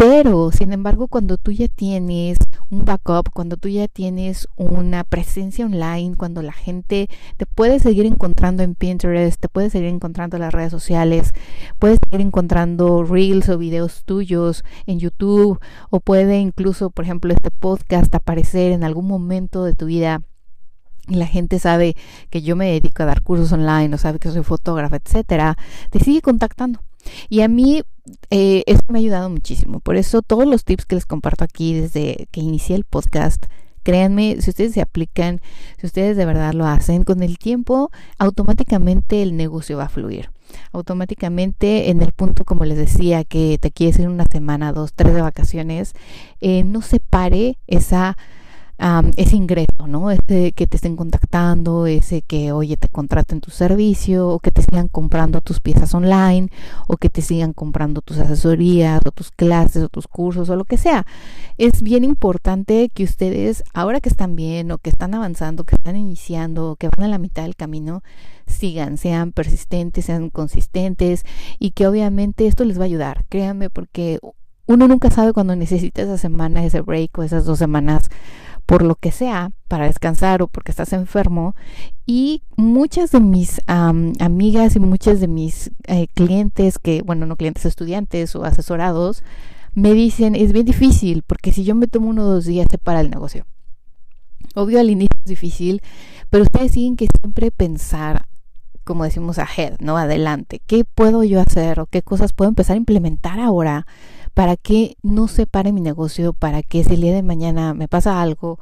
Pero, 0.00 0.50
sin 0.50 0.72
embargo, 0.72 1.08
cuando 1.08 1.36
tú 1.36 1.50
ya 1.50 1.68
tienes 1.68 2.38
un 2.70 2.86
backup, 2.86 3.28
cuando 3.34 3.58
tú 3.58 3.68
ya 3.68 3.86
tienes 3.86 4.48
una 4.56 5.04
presencia 5.04 5.66
online, 5.66 6.16
cuando 6.16 6.40
la 6.40 6.54
gente 6.54 7.10
te 7.36 7.44
puede 7.44 7.80
seguir 7.80 8.06
encontrando 8.06 8.62
en 8.62 8.74
Pinterest, 8.74 9.38
te 9.38 9.50
puede 9.50 9.68
seguir 9.68 9.90
encontrando 9.90 10.38
en 10.38 10.40
las 10.40 10.54
redes 10.54 10.70
sociales, 10.70 11.34
puedes 11.78 11.98
seguir 12.02 12.26
encontrando 12.26 13.04
reels 13.04 13.50
o 13.50 13.58
videos 13.58 14.04
tuyos 14.06 14.64
en 14.86 15.00
YouTube, 15.00 15.60
o 15.90 16.00
puede 16.00 16.40
incluso, 16.40 16.88
por 16.88 17.04
ejemplo, 17.04 17.34
este 17.34 17.50
podcast 17.50 18.14
aparecer 18.14 18.72
en 18.72 18.84
algún 18.84 19.06
momento 19.06 19.64
de 19.64 19.74
tu 19.74 19.84
vida 19.84 20.22
y 21.08 21.16
la 21.16 21.26
gente 21.26 21.58
sabe 21.58 21.94
que 22.30 22.40
yo 22.40 22.56
me 22.56 22.72
dedico 22.72 23.02
a 23.02 23.06
dar 23.06 23.20
cursos 23.20 23.52
online 23.52 23.94
o 23.94 23.98
sabe 23.98 24.18
que 24.18 24.30
soy 24.30 24.44
fotógrafa, 24.44 24.96
etcétera, 24.96 25.58
te 25.90 26.00
sigue 26.00 26.22
contactando. 26.22 26.80
Y 27.28 27.40
a 27.42 27.48
mí 27.48 27.82
eh, 28.30 28.62
eso 28.66 28.82
me 28.88 28.98
ha 28.98 29.00
ayudado 29.00 29.30
muchísimo. 29.30 29.80
Por 29.80 29.96
eso 29.96 30.22
todos 30.22 30.46
los 30.46 30.64
tips 30.64 30.86
que 30.86 30.96
les 30.96 31.06
comparto 31.06 31.44
aquí 31.44 31.74
desde 31.74 32.28
que 32.30 32.40
inicié 32.40 32.76
el 32.76 32.84
podcast, 32.84 33.46
créanme, 33.82 34.40
si 34.40 34.50
ustedes 34.50 34.72
se 34.72 34.80
aplican, 34.80 35.40
si 35.78 35.86
ustedes 35.86 36.16
de 36.16 36.26
verdad 36.26 36.52
lo 36.52 36.66
hacen, 36.66 37.04
con 37.04 37.22
el 37.22 37.38
tiempo 37.38 37.90
automáticamente 38.18 39.22
el 39.22 39.36
negocio 39.36 39.78
va 39.78 39.84
a 39.84 39.88
fluir. 39.88 40.30
Automáticamente 40.72 41.90
en 41.90 42.02
el 42.02 42.12
punto, 42.12 42.44
como 42.44 42.64
les 42.64 42.76
decía, 42.76 43.24
que 43.24 43.58
te 43.60 43.70
quieres 43.70 43.98
ir 44.00 44.08
una 44.08 44.24
semana, 44.24 44.72
dos, 44.72 44.92
tres 44.94 45.14
de 45.14 45.22
vacaciones, 45.22 45.92
eh, 46.40 46.64
no 46.64 46.82
se 46.82 46.98
pare 46.98 47.58
esa 47.68 48.16
ese 49.16 49.36
ingreso, 49.36 49.86
¿no? 49.86 50.10
Ese 50.10 50.52
que 50.52 50.66
te 50.66 50.76
estén 50.76 50.96
contactando, 50.96 51.86
ese 51.86 52.22
que, 52.22 52.52
oye, 52.52 52.78
te 52.78 52.88
contraten 52.88 53.40
tu 53.40 53.50
servicio, 53.50 54.28
o 54.28 54.38
que 54.38 54.50
te 54.50 54.62
sigan 54.62 54.88
comprando 54.88 55.42
tus 55.42 55.60
piezas 55.60 55.92
online, 55.92 56.48
o 56.86 56.96
que 56.96 57.10
te 57.10 57.20
sigan 57.20 57.52
comprando 57.52 58.00
tus 58.00 58.18
asesorías, 58.18 59.02
o 59.04 59.10
tus 59.10 59.30
clases, 59.30 59.82
o 59.82 59.88
tus 59.90 60.08
cursos, 60.08 60.48
o 60.48 60.56
lo 60.56 60.64
que 60.64 60.78
sea. 60.78 61.04
Es 61.58 61.82
bien 61.82 62.04
importante 62.04 62.88
que 62.88 63.04
ustedes, 63.04 63.62
ahora 63.74 64.00
que 64.00 64.08
están 64.08 64.34
bien, 64.34 64.72
o 64.72 64.78
que 64.78 64.88
están 64.88 65.14
avanzando, 65.14 65.64
que 65.64 65.74
están 65.74 65.96
iniciando, 65.96 66.70
o 66.70 66.76
que 66.76 66.88
van 66.88 67.04
a 67.04 67.08
la 67.08 67.18
mitad 67.18 67.42
del 67.42 67.56
camino, 67.56 68.02
sigan, 68.46 68.96
sean 68.96 69.32
persistentes, 69.32 70.06
sean 70.06 70.30
consistentes, 70.30 71.24
y 71.58 71.72
que 71.72 71.86
obviamente 71.86 72.46
esto 72.46 72.64
les 72.64 72.78
va 72.78 72.84
a 72.84 72.86
ayudar, 72.86 73.26
créanme, 73.28 73.68
porque 73.68 74.20
uno 74.66 74.88
nunca 74.88 75.10
sabe 75.10 75.32
cuando 75.32 75.54
necesita 75.54 76.00
esa 76.00 76.16
semana, 76.16 76.64
ese 76.64 76.80
break 76.80 77.18
o 77.18 77.24
esas 77.24 77.44
dos 77.44 77.58
semanas 77.58 78.08
por 78.70 78.82
lo 78.82 78.94
que 78.94 79.10
sea, 79.10 79.50
para 79.66 79.86
descansar 79.86 80.42
o 80.42 80.46
porque 80.46 80.70
estás 80.70 80.92
enfermo. 80.92 81.56
Y 82.06 82.44
muchas 82.56 83.10
de 83.10 83.18
mis 83.18 83.60
amigas 83.66 84.76
y 84.76 84.78
muchas 84.78 85.18
de 85.18 85.26
mis 85.26 85.72
eh, 85.88 86.06
clientes, 86.14 86.78
que, 86.78 87.02
bueno, 87.02 87.26
no 87.26 87.34
clientes, 87.34 87.64
estudiantes 87.64 88.36
o 88.36 88.44
asesorados, 88.44 89.24
me 89.74 89.92
dicen, 89.92 90.36
es 90.36 90.52
bien 90.52 90.66
difícil, 90.66 91.24
porque 91.26 91.52
si 91.52 91.64
yo 91.64 91.74
me 91.74 91.88
tomo 91.88 92.10
uno 92.10 92.22
o 92.22 92.26
dos 92.26 92.44
días, 92.44 92.68
se 92.70 92.78
para 92.78 93.00
el 93.00 93.10
negocio. 93.10 93.44
Obvio 94.54 94.78
al 94.78 94.88
inicio 94.88 95.18
es 95.18 95.28
difícil, 95.28 95.82
pero 96.30 96.44
ustedes 96.44 96.70
tienen 96.70 96.94
que 96.94 97.08
siempre 97.20 97.50
pensar, 97.50 98.26
como 98.84 99.02
decimos, 99.02 99.40
ahead, 99.40 99.80
¿no? 99.80 99.96
Adelante. 99.98 100.62
¿Qué 100.64 100.84
puedo 100.84 101.24
yo 101.24 101.40
hacer 101.40 101.80
o 101.80 101.86
qué 101.86 102.02
cosas 102.02 102.32
puedo 102.32 102.48
empezar 102.48 102.74
a 102.74 102.78
implementar 102.78 103.40
ahora? 103.40 103.88
Para 104.40 104.56
que 104.56 104.96
no 105.02 105.28
se 105.28 105.46
pare 105.46 105.70
mi 105.70 105.82
negocio, 105.82 106.32
para 106.32 106.62
que 106.62 106.82
si 106.82 106.94
el 106.94 107.02
día 107.02 107.12
de 107.12 107.22
mañana 107.22 107.74
me 107.74 107.88
pasa 107.88 108.22
algo 108.22 108.58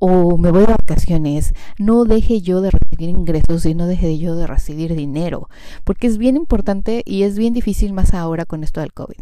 o 0.00 0.36
me 0.36 0.50
voy 0.50 0.62
de 0.62 0.72
vacaciones, 0.72 1.54
no 1.78 2.04
deje 2.04 2.40
yo 2.40 2.60
de 2.60 2.72
recibir 2.72 3.10
ingresos 3.10 3.64
y 3.64 3.76
no 3.76 3.86
deje 3.86 4.18
yo 4.18 4.34
de 4.34 4.48
recibir 4.48 4.96
dinero, 4.96 5.48
porque 5.84 6.08
es 6.08 6.18
bien 6.18 6.34
importante 6.34 7.02
y 7.06 7.22
es 7.22 7.38
bien 7.38 7.54
difícil 7.54 7.92
más 7.92 8.12
ahora 8.12 8.44
con 8.44 8.64
esto 8.64 8.80
del 8.80 8.92
COVID. 8.92 9.18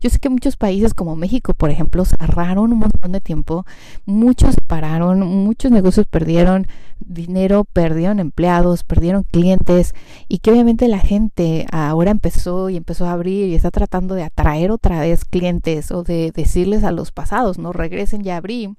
Yo 0.00 0.10
sé 0.10 0.18
que 0.18 0.28
muchos 0.28 0.56
países 0.56 0.94
como 0.94 1.16
México, 1.16 1.54
por 1.54 1.70
ejemplo, 1.70 2.04
cerraron 2.04 2.72
un 2.72 2.78
montón 2.78 3.12
de 3.12 3.20
tiempo, 3.20 3.66
muchos 4.04 4.56
pararon, 4.66 5.20
muchos 5.20 5.70
negocios 5.70 6.06
perdieron 6.06 6.66
dinero, 7.00 7.64
perdieron 7.64 8.20
empleados, 8.20 8.82
perdieron 8.82 9.22
clientes 9.24 9.94
y 10.28 10.38
que 10.38 10.50
obviamente 10.50 10.88
la 10.88 10.98
gente 10.98 11.66
ahora 11.70 12.10
empezó 12.10 12.70
y 12.70 12.76
empezó 12.76 13.06
a 13.06 13.12
abrir 13.12 13.48
y 13.48 13.54
está 13.54 13.70
tratando 13.70 14.14
de 14.14 14.22
atraer 14.22 14.70
otra 14.70 15.00
vez 15.00 15.24
clientes 15.24 15.90
o 15.90 16.02
de 16.02 16.32
decirles 16.34 16.84
a 16.84 16.92
los 16.92 17.12
pasados, 17.12 17.58
no 17.58 17.72
regresen 17.72 18.22
ya 18.22 18.36
abrí, 18.36 18.74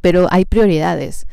pero 0.00 0.26
hay 0.30 0.44
prioridades 0.44 1.26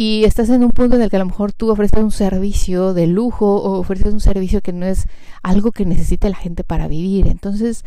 y 0.00 0.22
estás 0.22 0.48
en 0.48 0.62
un 0.62 0.70
punto 0.70 0.94
en 0.94 1.02
el 1.02 1.10
que 1.10 1.16
a 1.16 1.18
lo 1.18 1.26
mejor 1.26 1.52
tú 1.52 1.72
ofreces 1.72 2.00
un 2.00 2.12
servicio 2.12 2.94
de 2.94 3.08
lujo 3.08 3.56
o 3.56 3.80
ofreces 3.80 4.12
un 4.12 4.20
servicio 4.20 4.60
que 4.60 4.72
no 4.72 4.86
es 4.86 5.06
algo 5.42 5.72
que 5.72 5.84
necesite 5.84 6.30
la 6.30 6.36
gente 6.36 6.62
para 6.62 6.86
vivir. 6.86 7.26
Entonces, 7.26 7.84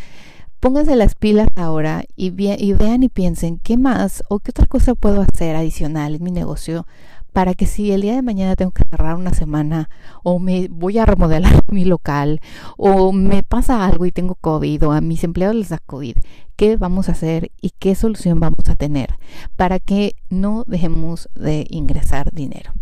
pónganse 0.59 0.97
las 0.97 1.15
pilas 1.15 1.47
ahora 1.55 2.03
y, 2.17 2.33
y 2.37 2.73
vean 2.73 3.03
y 3.03 3.07
piensen 3.07 3.59
qué 3.59 3.77
más 3.77 4.25
o 4.27 4.39
qué 4.39 4.51
otra 4.51 4.65
cosa 4.65 4.93
puedo 4.93 5.21
hacer 5.21 5.55
adicional 5.55 6.15
en 6.15 6.23
mi 6.23 6.31
negocio 6.31 6.85
para 7.33 7.53
que 7.53 7.65
si 7.65 7.91
el 7.91 8.01
día 8.01 8.15
de 8.15 8.21
mañana 8.21 8.55
tengo 8.55 8.71
que 8.71 8.83
cerrar 8.83 9.15
una 9.15 9.33
semana 9.33 9.89
o 10.23 10.39
me 10.39 10.67
voy 10.69 10.97
a 10.97 11.05
remodelar 11.05 11.61
mi 11.71 11.85
local 11.85 12.41
o 12.77 13.11
me 13.11 13.43
pasa 13.43 13.85
algo 13.85 14.05
y 14.05 14.11
tengo 14.11 14.35
COVID 14.35 14.87
o 14.87 14.91
a 14.91 15.01
mis 15.01 15.23
empleados 15.23 15.55
les 15.55 15.69
da 15.69 15.79
COVID, 15.79 16.17
¿qué 16.55 16.77
vamos 16.77 17.09
a 17.09 17.13
hacer 17.13 17.51
y 17.61 17.71
qué 17.79 17.95
solución 17.95 18.39
vamos 18.39 18.67
a 18.69 18.75
tener 18.75 19.15
para 19.55 19.79
que 19.79 20.15
no 20.29 20.63
dejemos 20.67 21.29
de 21.35 21.65
ingresar 21.69 22.31
dinero? 22.31 22.73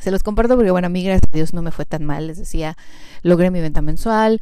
Se 0.00 0.10
los 0.10 0.22
comparto 0.22 0.54
porque, 0.54 0.70
bueno, 0.70 0.86
a 0.86 0.90
mí, 0.90 1.02
gracias 1.02 1.30
a 1.32 1.34
Dios, 1.34 1.54
no 1.54 1.62
me 1.62 1.72
fue 1.72 1.84
tan 1.84 2.04
mal. 2.04 2.28
Les 2.28 2.38
decía, 2.38 2.76
logré 3.22 3.50
mi 3.50 3.60
venta 3.60 3.82
mensual, 3.82 4.40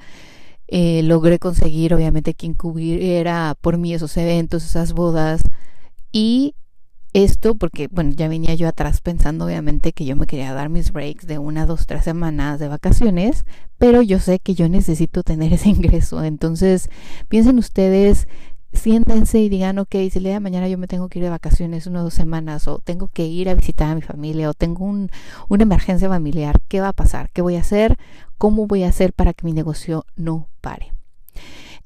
eh, 0.68 1.02
logré 1.02 1.38
conseguir, 1.38 1.94
obviamente, 1.94 2.34
quien 2.34 2.54
cubriera 2.54 3.56
por 3.60 3.78
mí 3.78 3.94
esos 3.94 4.16
eventos, 4.16 4.64
esas 4.64 4.92
bodas. 4.92 5.42
Y 6.12 6.54
esto 7.12 7.54
porque, 7.54 7.88
bueno, 7.88 8.12
ya 8.14 8.28
venía 8.28 8.54
yo 8.54 8.68
atrás 8.68 9.00
pensando 9.00 9.46
obviamente 9.46 9.92
que 9.92 10.04
yo 10.04 10.16
me 10.16 10.26
quería 10.26 10.52
dar 10.52 10.68
mis 10.68 10.92
breaks 10.92 11.26
de 11.26 11.38
una, 11.38 11.66
dos, 11.66 11.86
tres 11.86 12.04
semanas 12.04 12.58
de 12.58 12.68
vacaciones, 12.68 13.44
pero 13.78 14.02
yo 14.02 14.18
sé 14.20 14.38
que 14.38 14.54
yo 14.54 14.68
necesito 14.68 15.22
tener 15.22 15.52
ese 15.54 15.70
ingreso. 15.70 16.22
Entonces, 16.22 16.90
piensen 17.28 17.58
ustedes, 17.58 18.28
siéntense 18.72 19.40
y 19.40 19.48
digan, 19.48 19.78
ok, 19.78 19.92
si 20.10 20.18
el 20.18 20.24
día 20.24 20.34
de 20.34 20.40
mañana 20.40 20.68
yo 20.68 20.78
me 20.78 20.88
tengo 20.88 21.08
que 21.08 21.18
ir 21.18 21.24
de 21.24 21.30
vacaciones 21.30 21.86
una 21.86 22.00
o 22.00 22.04
dos 22.04 22.14
semanas, 22.14 22.68
o 22.68 22.78
tengo 22.78 23.08
que 23.08 23.26
ir 23.26 23.48
a 23.48 23.54
visitar 23.54 23.90
a 23.90 23.94
mi 23.94 24.02
familia, 24.02 24.50
o 24.50 24.54
tengo 24.54 24.84
un, 24.84 25.10
una 25.48 25.62
emergencia 25.62 26.08
familiar, 26.08 26.60
¿qué 26.68 26.80
va 26.80 26.88
a 26.88 26.92
pasar? 26.92 27.30
¿Qué 27.32 27.42
voy 27.42 27.56
a 27.56 27.60
hacer? 27.60 27.96
¿Cómo 28.38 28.66
voy 28.66 28.84
a 28.84 28.88
hacer 28.88 29.12
para 29.12 29.32
que 29.32 29.46
mi 29.46 29.52
negocio 29.52 30.04
no 30.16 30.48
pare? 30.60 30.95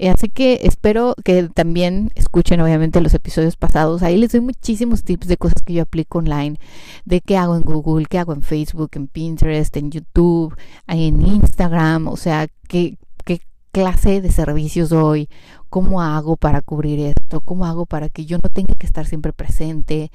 Eh, 0.02 0.08
así 0.08 0.30
que 0.30 0.60
espero 0.62 1.14
que 1.22 1.50
también 1.50 2.10
escuchen 2.14 2.58
obviamente 2.62 3.02
los 3.02 3.12
episodios 3.12 3.56
pasados. 3.56 4.02
Ahí 4.02 4.16
les 4.16 4.32
doy 4.32 4.40
muchísimos 4.40 5.04
tips 5.04 5.28
de 5.28 5.36
cosas 5.36 5.60
que 5.60 5.74
yo 5.74 5.82
aplico 5.82 6.20
online, 6.20 6.56
de 7.04 7.20
qué 7.20 7.36
hago 7.36 7.54
en 7.54 7.60
Google, 7.60 8.06
qué 8.08 8.18
hago 8.18 8.32
en 8.32 8.40
Facebook, 8.40 8.92
en 8.94 9.08
Pinterest, 9.08 9.76
en 9.76 9.90
YouTube, 9.90 10.56
en 10.86 11.20
Instagram, 11.20 12.08
o 12.08 12.16
sea, 12.16 12.48
qué, 12.66 12.96
qué 13.26 13.42
clase 13.72 14.22
de 14.22 14.32
servicios 14.32 14.88
doy, 14.88 15.28
cómo 15.68 16.00
hago 16.00 16.36
para 16.36 16.62
cubrir 16.62 17.00
esto, 17.00 17.42
cómo 17.42 17.66
hago 17.66 17.84
para 17.84 18.08
que 18.08 18.24
yo 18.24 18.38
no 18.38 18.48
tenga 18.48 18.76
que 18.76 18.86
estar 18.86 19.04
siempre 19.04 19.34
presente. 19.34 20.10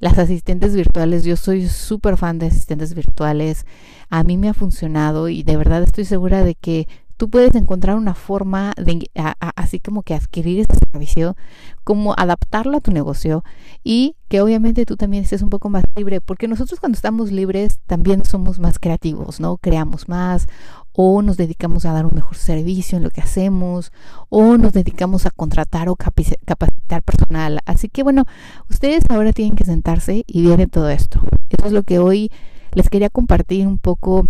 Las 0.00 0.18
asistentes 0.18 0.74
virtuales, 0.74 1.22
yo 1.22 1.36
soy 1.36 1.68
súper 1.68 2.16
fan 2.16 2.40
de 2.40 2.48
asistentes 2.48 2.92
virtuales, 2.92 3.66
a 4.10 4.24
mí 4.24 4.36
me 4.36 4.48
ha 4.48 4.54
funcionado 4.54 5.28
y 5.28 5.44
de 5.44 5.56
verdad 5.56 5.84
estoy 5.84 6.06
segura 6.06 6.42
de 6.42 6.56
que 6.56 6.88
tú 7.18 7.28
puedes 7.28 7.54
encontrar 7.56 7.96
una 7.96 8.14
forma 8.14 8.72
de 8.76 9.10
así 9.56 9.80
como 9.80 10.02
que 10.02 10.14
adquirir 10.14 10.60
ese 10.60 10.78
servicio, 10.90 11.36
como 11.84 12.14
adaptarlo 12.16 12.78
a 12.78 12.80
tu 12.80 12.92
negocio 12.92 13.44
y 13.84 14.16
que 14.28 14.40
obviamente 14.40 14.86
tú 14.86 14.96
también 14.96 15.24
estés 15.24 15.42
un 15.42 15.50
poco 15.50 15.68
más 15.68 15.82
libre, 15.96 16.20
porque 16.20 16.48
nosotros 16.48 16.80
cuando 16.80 16.96
estamos 16.96 17.32
libres 17.32 17.80
también 17.86 18.24
somos 18.24 18.60
más 18.60 18.78
creativos, 18.78 19.40
¿no? 19.40 19.56
Creamos 19.58 20.08
más 20.08 20.46
o 20.92 21.20
nos 21.20 21.36
dedicamos 21.36 21.84
a 21.84 21.92
dar 21.92 22.06
un 22.06 22.14
mejor 22.14 22.36
servicio 22.36 22.96
en 22.96 23.04
lo 23.04 23.10
que 23.10 23.20
hacemos 23.20 23.92
o 24.28 24.56
nos 24.56 24.72
dedicamos 24.72 25.26
a 25.26 25.30
contratar 25.30 25.88
o 25.88 25.96
capacitar 25.96 27.02
personal. 27.02 27.60
Así 27.66 27.88
que 27.88 28.04
bueno, 28.04 28.26
ustedes 28.70 29.04
ahora 29.08 29.32
tienen 29.32 29.56
que 29.56 29.64
sentarse 29.64 30.24
y 30.26 30.42
viene 30.42 30.68
todo 30.68 30.88
esto. 30.88 31.20
Eso 31.50 31.66
es 31.66 31.72
lo 31.72 31.82
que 31.82 31.98
hoy 31.98 32.30
les 32.74 32.88
quería 32.90 33.10
compartir 33.10 33.66
un 33.66 33.78
poco 33.78 34.28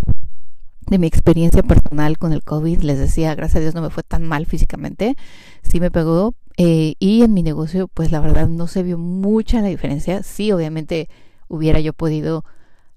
de 0.90 0.98
mi 0.98 1.06
experiencia 1.06 1.62
personal 1.62 2.18
con 2.18 2.32
el 2.32 2.42
COVID. 2.42 2.80
Les 2.82 2.98
decía, 2.98 3.34
gracias 3.34 3.56
a 3.56 3.60
Dios 3.60 3.74
no 3.74 3.82
me 3.82 3.90
fue 3.90 4.02
tan 4.02 4.26
mal 4.26 4.46
físicamente, 4.46 5.16
sí 5.62 5.80
me 5.80 5.90
pegó. 5.90 6.34
Eh, 6.56 6.94
y 6.98 7.22
en 7.22 7.34
mi 7.34 7.42
negocio, 7.42 7.88
pues 7.88 8.10
la 8.10 8.20
verdad 8.20 8.48
no 8.48 8.66
se 8.66 8.82
vio 8.82 8.98
mucha 8.98 9.60
la 9.60 9.68
diferencia. 9.68 10.22
Sí, 10.22 10.50
obviamente 10.52 11.08
hubiera 11.48 11.80
yo 11.80 11.92
podido 11.92 12.44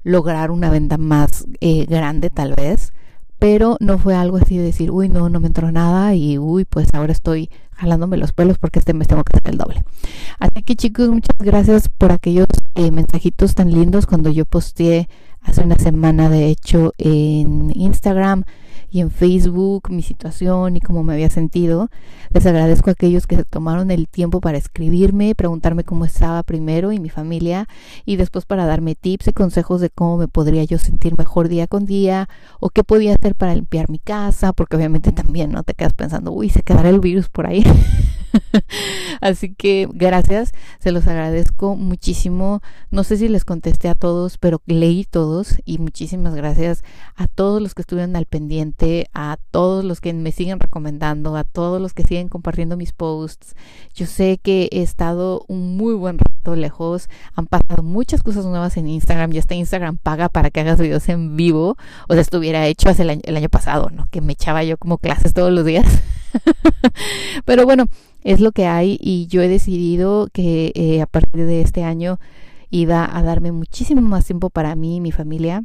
lograr 0.03 0.51
una 0.51 0.69
venta 0.69 0.97
más 0.97 1.45
eh, 1.59 1.85
grande 1.85 2.29
tal 2.29 2.53
vez, 2.55 2.93
pero 3.37 3.77
no 3.79 3.97
fue 3.97 4.15
algo 4.15 4.37
así 4.37 4.57
de 4.57 4.63
decir, 4.63 4.91
uy, 4.91 5.09
no, 5.09 5.29
no 5.29 5.39
me 5.39 5.47
entró 5.47 5.71
nada 5.71 6.15
y 6.15 6.37
uy, 6.37 6.65
pues 6.65 6.93
ahora 6.93 7.11
estoy 7.11 7.49
jalándome 7.71 8.17
los 8.17 8.33
pelos 8.33 8.57
porque 8.57 8.79
este 8.79 8.93
mes 8.93 9.07
tengo 9.07 9.23
que 9.23 9.37
hacer 9.37 9.51
el 9.51 9.57
doble. 9.57 9.83
Así 10.39 10.61
que 10.63 10.75
chicos, 10.75 11.09
muchas 11.09 11.37
gracias 11.39 11.89
por 11.89 12.11
aquellos 12.11 12.47
eh, 12.75 12.91
mensajitos 12.91 13.55
tan 13.55 13.71
lindos 13.71 14.05
cuando 14.05 14.29
yo 14.29 14.45
posteé 14.45 15.09
hace 15.41 15.61
una 15.61 15.75
semana, 15.75 16.29
de 16.29 16.47
hecho, 16.47 16.93
en 16.97 17.71
Instagram 17.75 18.43
y 18.91 18.99
en 18.99 19.09
Facebook 19.09 19.89
mi 19.89 20.03
situación 20.03 20.75
y 20.75 20.81
cómo 20.81 21.01
me 21.03 21.13
había 21.13 21.29
sentido. 21.29 21.89
Les 22.29 22.45
agradezco 22.45 22.89
a 22.89 22.93
aquellos 22.93 23.25
que 23.25 23.37
se 23.37 23.45
tomaron 23.45 23.89
el 23.89 24.07
tiempo 24.07 24.41
para 24.41 24.57
escribirme, 24.57 25.33
preguntarme 25.33 25.85
cómo 25.85 26.03
estaba 26.03 26.43
primero 26.43 26.91
y 26.91 26.99
mi 26.99 27.09
familia 27.09 27.67
y 28.05 28.17
después 28.17 28.45
para 28.45 28.65
darme 28.65 28.95
tips 28.95 29.29
y 29.29 29.33
consejos 29.33 29.79
de 29.79 29.89
cómo 29.89 30.17
me 30.17 30.27
podría 30.27 30.65
yo 30.65 30.77
sentir 30.77 31.17
mejor 31.17 31.47
día 31.47 31.67
con 31.67 31.85
día 31.85 32.27
o 32.59 32.69
qué 32.69 32.83
podía 32.83 33.15
hacer 33.15 33.35
para 33.35 33.55
limpiar 33.55 33.89
mi 33.89 33.99
casa, 33.99 34.51
porque 34.51 34.75
obviamente 34.75 35.13
también 35.13 35.51
no 35.51 35.63
te 35.63 35.73
quedas 35.73 35.93
pensando, 35.93 36.33
uy, 36.33 36.49
se 36.49 36.61
quedará 36.61 36.89
el 36.89 36.99
virus 36.99 37.29
por 37.29 37.47
ahí. 37.47 37.63
Así 39.21 39.53
que 39.53 39.87
gracias, 39.93 40.51
se 40.79 40.91
los 40.91 41.07
agradezco 41.07 41.75
muchísimo. 41.75 42.61
No 42.89 43.03
sé 43.03 43.17
si 43.17 43.27
les 43.27 43.45
contesté 43.45 43.89
a 43.89 43.95
todos, 43.95 44.37
pero 44.37 44.61
leí 44.65 45.05
todos 45.05 45.57
y 45.65 45.77
muchísimas 45.77 46.35
gracias 46.35 46.83
a 47.15 47.27
todos 47.27 47.61
los 47.61 47.73
que 47.73 47.81
estuvieron 47.81 48.15
al 48.15 48.25
pendiente, 48.25 49.09
a 49.13 49.37
todos 49.51 49.83
los 49.83 50.01
que 50.01 50.13
me 50.13 50.31
siguen 50.31 50.59
recomendando, 50.59 51.35
a 51.35 51.43
todos 51.43 51.81
los 51.81 51.93
que 51.93 52.03
siguen 52.03 52.29
compartiendo 52.29 52.77
mis 52.77 52.93
posts. 52.93 53.55
Yo 53.93 54.05
sé 54.05 54.39
que 54.41 54.69
he 54.71 54.81
estado 54.81 55.45
un 55.47 55.77
muy 55.77 55.93
buen 55.93 56.17
rato 56.17 56.55
lejos, 56.55 57.09
han 57.35 57.47
pasado 57.47 57.83
muchas 57.83 58.23
cosas 58.23 58.45
nuevas 58.45 58.77
en 58.77 58.87
Instagram, 58.87 59.31
ya 59.31 59.39
está 59.39 59.55
Instagram 59.55 59.97
paga 59.97 60.29
para 60.29 60.49
que 60.49 60.61
hagas 60.61 60.79
videos 60.79 61.07
en 61.09 61.35
vivo, 61.35 61.77
o 62.07 62.13
sea, 62.13 62.21
estuviera 62.21 62.67
hecho 62.67 62.89
hace 62.89 63.03
el 63.03 63.11
año, 63.11 63.21
el 63.23 63.37
año 63.37 63.49
pasado, 63.49 63.89
¿no? 63.91 64.07
Que 64.09 64.21
me 64.21 64.33
echaba 64.33 64.63
yo 64.63 64.77
como 64.77 64.97
clases 64.97 65.33
todos 65.33 65.51
los 65.51 65.65
días. 65.65 65.85
pero 67.45 67.65
bueno, 67.65 67.85
es 68.23 68.39
lo 68.41 68.51
que 68.51 68.65
hay 68.65 68.97
y 68.99 69.27
yo 69.27 69.41
he 69.41 69.47
decidido 69.47 70.27
que 70.31 70.71
eh, 70.75 71.01
a 71.01 71.05
partir 71.05 71.45
de 71.45 71.61
este 71.61 71.83
año 71.83 72.19
iba 72.69 73.17
a 73.17 73.21
darme 73.21 73.51
muchísimo 73.51 74.01
más 74.01 74.25
tiempo 74.25 74.49
para 74.49 74.75
mí 74.75 74.97
y 74.97 75.01
mi 75.01 75.11
familia. 75.11 75.63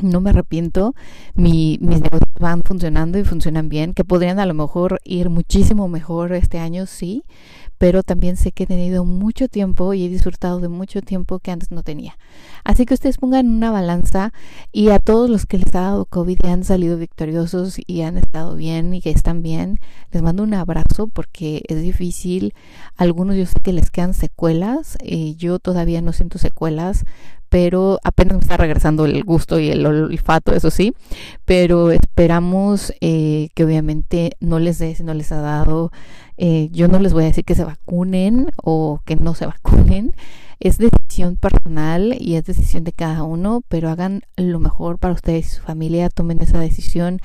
No 0.00 0.20
me 0.20 0.30
arrepiento, 0.30 0.94
mis 1.34 1.80
negocios 1.80 2.20
van 2.40 2.62
funcionando 2.62 3.18
y 3.18 3.24
funcionan 3.24 3.68
bien, 3.68 3.92
que 3.92 4.04
podrían 4.04 4.40
a 4.40 4.46
lo 4.46 4.54
mejor 4.54 5.00
ir 5.04 5.28
muchísimo 5.28 5.86
mejor 5.86 6.32
este 6.32 6.58
año, 6.58 6.86
sí, 6.86 7.24
pero 7.82 8.04
también 8.04 8.36
sé 8.36 8.52
que 8.52 8.62
he 8.62 8.66
tenido 8.68 9.04
mucho 9.04 9.48
tiempo 9.48 9.92
y 9.92 10.04
he 10.04 10.08
disfrutado 10.08 10.60
de 10.60 10.68
mucho 10.68 11.02
tiempo 11.02 11.40
que 11.40 11.50
antes 11.50 11.72
no 11.72 11.82
tenía. 11.82 12.16
Así 12.62 12.86
que 12.86 12.94
ustedes 12.94 13.18
pongan 13.18 13.48
una 13.48 13.72
balanza 13.72 14.32
y 14.70 14.90
a 14.90 15.00
todos 15.00 15.28
los 15.28 15.46
que 15.46 15.58
les 15.58 15.74
ha 15.74 15.80
dado 15.80 16.04
COVID 16.04 16.38
y 16.44 16.46
han 16.46 16.62
salido 16.62 16.96
victoriosos 16.96 17.80
y 17.84 18.02
han 18.02 18.18
estado 18.18 18.54
bien 18.54 18.94
y 18.94 19.00
que 19.00 19.10
están 19.10 19.42
bien, 19.42 19.80
les 20.12 20.22
mando 20.22 20.44
un 20.44 20.54
abrazo 20.54 21.08
porque 21.08 21.62
es 21.66 21.82
difícil. 21.82 22.54
Algunos 22.96 23.34
yo 23.34 23.46
sé 23.46 23.58
que 23.60 23.72
les 23.72 23.90
quedan 23.90 24.14
secuelas, 24.14 24.96
eh, 25.00 25.34
yo 25.34 25.58
todavía 25.58 26.02
no 26.02 26.12
siento 26.12 26.38
secuelas, 26.38 27.04
pero 27.52 27.98
apenas 28.02 28.38
me 28.38 28.40
está 28.40 28.56
regresando 28.56 29.04
el 29.04 29.22
gusto 29.24 29.60
y 29.60 29.68
el 29.68 29.84
olfato, 29.84 30.54
eso 30.54 30.70
sí, 30.70 30.94
pero 31.44 31.90
esperamos 31.90 32.94
eh, 33.02 33.50
que 33.54 33.64
obviamente 33.64 34.38
no 34.40 34.58
les 34.58 34.78
dé, 34.78 34.94
si 34.94 35.04
no 35.04 35.12
les 35.12 35.32
ha 35.32 35.42
dado, 35.42 35.92
eh, 36.38 36.70
yo 36.72 36.88
no 36.88 36.98
les 36.98 37.12
voy 37.12 37.24
a 37.24 37.26
decir 37.26 37.44
que 37.44 37.54
se 37.54 37.66
vacunen 37.66 38.50
o 38.56 39.02
que 39.04 39.16
no 39.16 39.34
se 39.34 39.44
vacunen, 39.52 40.14
es 40.60 40.78
decisión 40.78 41.36
personal 41.36 42.16
y 42.18 42.36
es 42.36 42.44
decisión 42.44 42.84
de 42.84 42.92
cada 42.92 43.22
uno, 43.22 43.60
pero 43.68 43.90
hagan 43.90 44.22
lo 44.38 44.58
mejor 44.58 44.96
para 44.98 45.12
ustedes 45.12 45.48
y 45.48 45.56
su 45.56 45.60
familia, 45.60 46.08
tomen 46.08 46.40
esa 46.40 46.58
decisión 46.58 47.20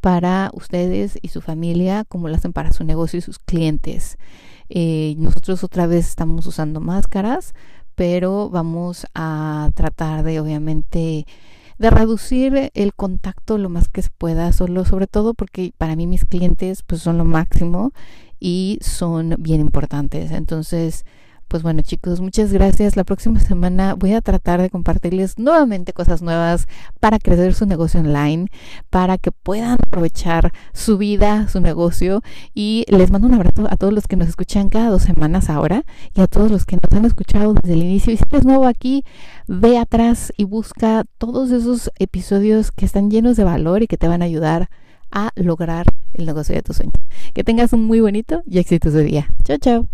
para 0.00 0.50
ustedes 0.54 1.18
y 1.20 1.28
su 1.28 1.42
familia 1.42 2.04
como 2.08 2.28
lo 2.28 2.36
hacen 2.36 2.54
para 2.54 2.72
su 2.72 2.84
negocio 2.84 3.18
y 3.18 3.20
sus 3.20 3.38
clientes. 3.38 4.16
Eh, 4.70 5.14
nosotros 5.18 5.64
otra 5.64 5.86
vez 5.86 6.08
estamos 6.08 6.46
usando 6.46 6.80
máscaras, 6.80 7.54
pero 7.98 8.48
vamos 8.48 9.08
a 9.16 9.70
tratar 9.74 10.22
de 10.22 10.38
obviamente 10.38 11.26
de 11.78 11.90
reducir 11.90 12.70
el 12.72 12.94
contacto 12.94 13.58
lo 13.58 13.70
más 13.70 13.88
que 13.88 14.02
se 14.02 14.10
pueda, 14.16 14.52
solo 14.52 14.84
sobre 14.84 15.08
todo 15.08 15.34
porque 15.34 15.72
para 15.76 15.96
mí 15.96 16.06
mis 16.06 16.24
clientes 16.24 16.84
pues 16.84 17.02
son 17.02 17.18
lo 17.18 17.24
máximo 17.24 17.90
y 18.38 18.78
son 18.82 19.34
bien 19.40 19.60
importantes. 19.60 20.30
Entonces, 20.30 21.06
pues 21.48 21.62
bueno 21.62 21.80
chicos, 21.82 22.20
muchas 22.20 22.52
gracias. 22.52 22.96
La 22.96 23.04
próxima 23.04 23.40
semana 23.40 23.94
voy 23.94 24.12
a 24.12 24.20
tratar 24.20 24.60
de 24.60 24.68
compartirles 24.68 25.38
nuevamente 25.38 25.94
cosas 25.94 26.20
nuevas 26.22 26.68
para 27.00 27.18
crecer 27.18 27.54
su 27.54 27.64
negocio 27.66 28.00
online, 28.00 28.48
para 28.90 29.16
que 29.16 29.32
puedan 29.32 29.72
aprovechar 29.72 30.52
su 30.74 30.98
vida, 30.98 31.48
su 31.48 31.60
negocio. 31.60 32.22
Y 32.54 32.84
les 32.88 33.10
mando 33.10 33.26
un 33.26 33.34
abrazo 33.34 33.66
a 33.70 33.76
todos 33.76 33.92
los 33.92 34.06
que 34.06 34.16
nos 34.16 34.28
escuchan 34.28 34.68
cada 34.68 34.90
dos 34.90 35.02
semanas 35.02 35.48
ahora 35.48 35.84
y 36.14 36.20
a 36.20 36.26
todos 36.26 36.50
los 36.50 36.66
que 36.66 36.76
nos 36.76 36.92
han 36.92 37.06
escuchado 37.06 37.54
desde 37.54 37.72
el 37.72 37.82
inicio. 37.82 38.12
Y 38.12 38.18
si 38.18 38.24
eres 38.30 38.44
nuevo 38.44 38.66
aquí, 38.66 39.04
ve 39.46 39.78
atrás 39.78 40.32
y 40.36 40.44
busca 40.44 41.04
todos 41.16 41.50
esos 41.50 41.90
episodios 41.98 42.70
que 42.72 42.84
están 42.84 43.10
llenos 43.10 43.36
de 43.36 43.44
valor 43.44 43.82
y 43.82 43.86
que 43.86 43.96
te 43.96 44.06
van 44.06 44.20
a 44.20 44.26
ayudar 44.26 44.68
a 45.10 45.30
lograr 45.36 45.86
el 46.12 46.26
negocio 46.26 46.54
de 46.54 46.62
tu 46.62 46.74
sueño. 46.74 46.92
Que 47.32 47.42
tengas 47.42 47.72
un 47.72 47.84
muy 47.84 48.00
bonito 48.00 48.42
y 48.46 48.58
exitoso 48.58 48.98
día. 48.98 49.30
Chao, 49.44 49.56
chao. 49.58 49.88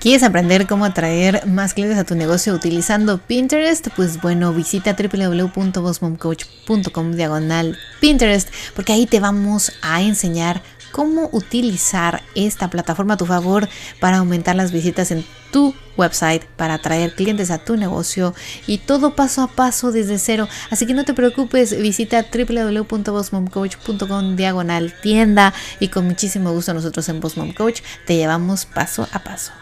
¿Quieres 0.00 0.22
aprender 0.22 0.66
cómo 0.66 0.84
atraer 0.84 1.46
más 1.46 1.72
clientes 1.74 1.98
a 1.98 2.04
tu 2.04 2.14
negocio 2.14 2.54
utilizando 2.54 3.18
Pinterest? 3.18 3.88
Pues 3.96 4.20
bueno, 4.20 4.52
visita 4.52 4.94
www.bossmomcoach.com 4.94 7.12
diagonal 7.12 7.78
Pinterest 8.00 8.48
porque 8.74 8.92
ahí 8.92 9.06
te 9.06 9.20
vamos 9.20 9.72
a 9.82 10.02
enseñar 10.02 10.62
cómo 10.92 11.28
utilizar 11.32 12.22
esta 12.34 12.68
plataforma 12.70 13.14
a 13.14 13.16
tu 13.16 13.24
favor 13.26 13.68
para 13.98 14.18
aumentar 14.18 14.54
las 14.54 14.70
visitas 14.70 15.10
en 15.10 15.24
tu 15.50 15.74
website, 15.96 16.44
para 16.56 16.74
atraer 16.74 17.14
clientes 17.14 17.50
a 17.50 17.58
tu 17.58 17.76
negocio 17.76 18.32
y 18.66 18.78
todo 18.78 19.16
paso 19.16 19.42
a 19.42 19.48
paso 19.48 19.90
desde 19.92 20.18
cero. 20.18 20.48
Así 20.70 20.86
que 20.86 20.94
no 20.94 21.04
te 21.04 21.12
preocupes, 21.14 21.76
visita 21.80 22.24
www.bossmomcoach.com 22.32 24.36
diagonal 24.36 24.94
tienda 25.02 25.52
y 25.80 25.88
con 25.88 26.06
muchísimo 26.06 26.52
gusto 26.52 26.72
nosotros 26.74 27.08
en 27.08 27.18
Boss 27.20 27.34
Coach 27.56 27.80
te 28.06 28.14
llevamos 28.16 28.66
paso 28.66 29.08
a 29.12 29.18
paso. 29.18 29.52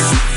Peace. 0.00 0.29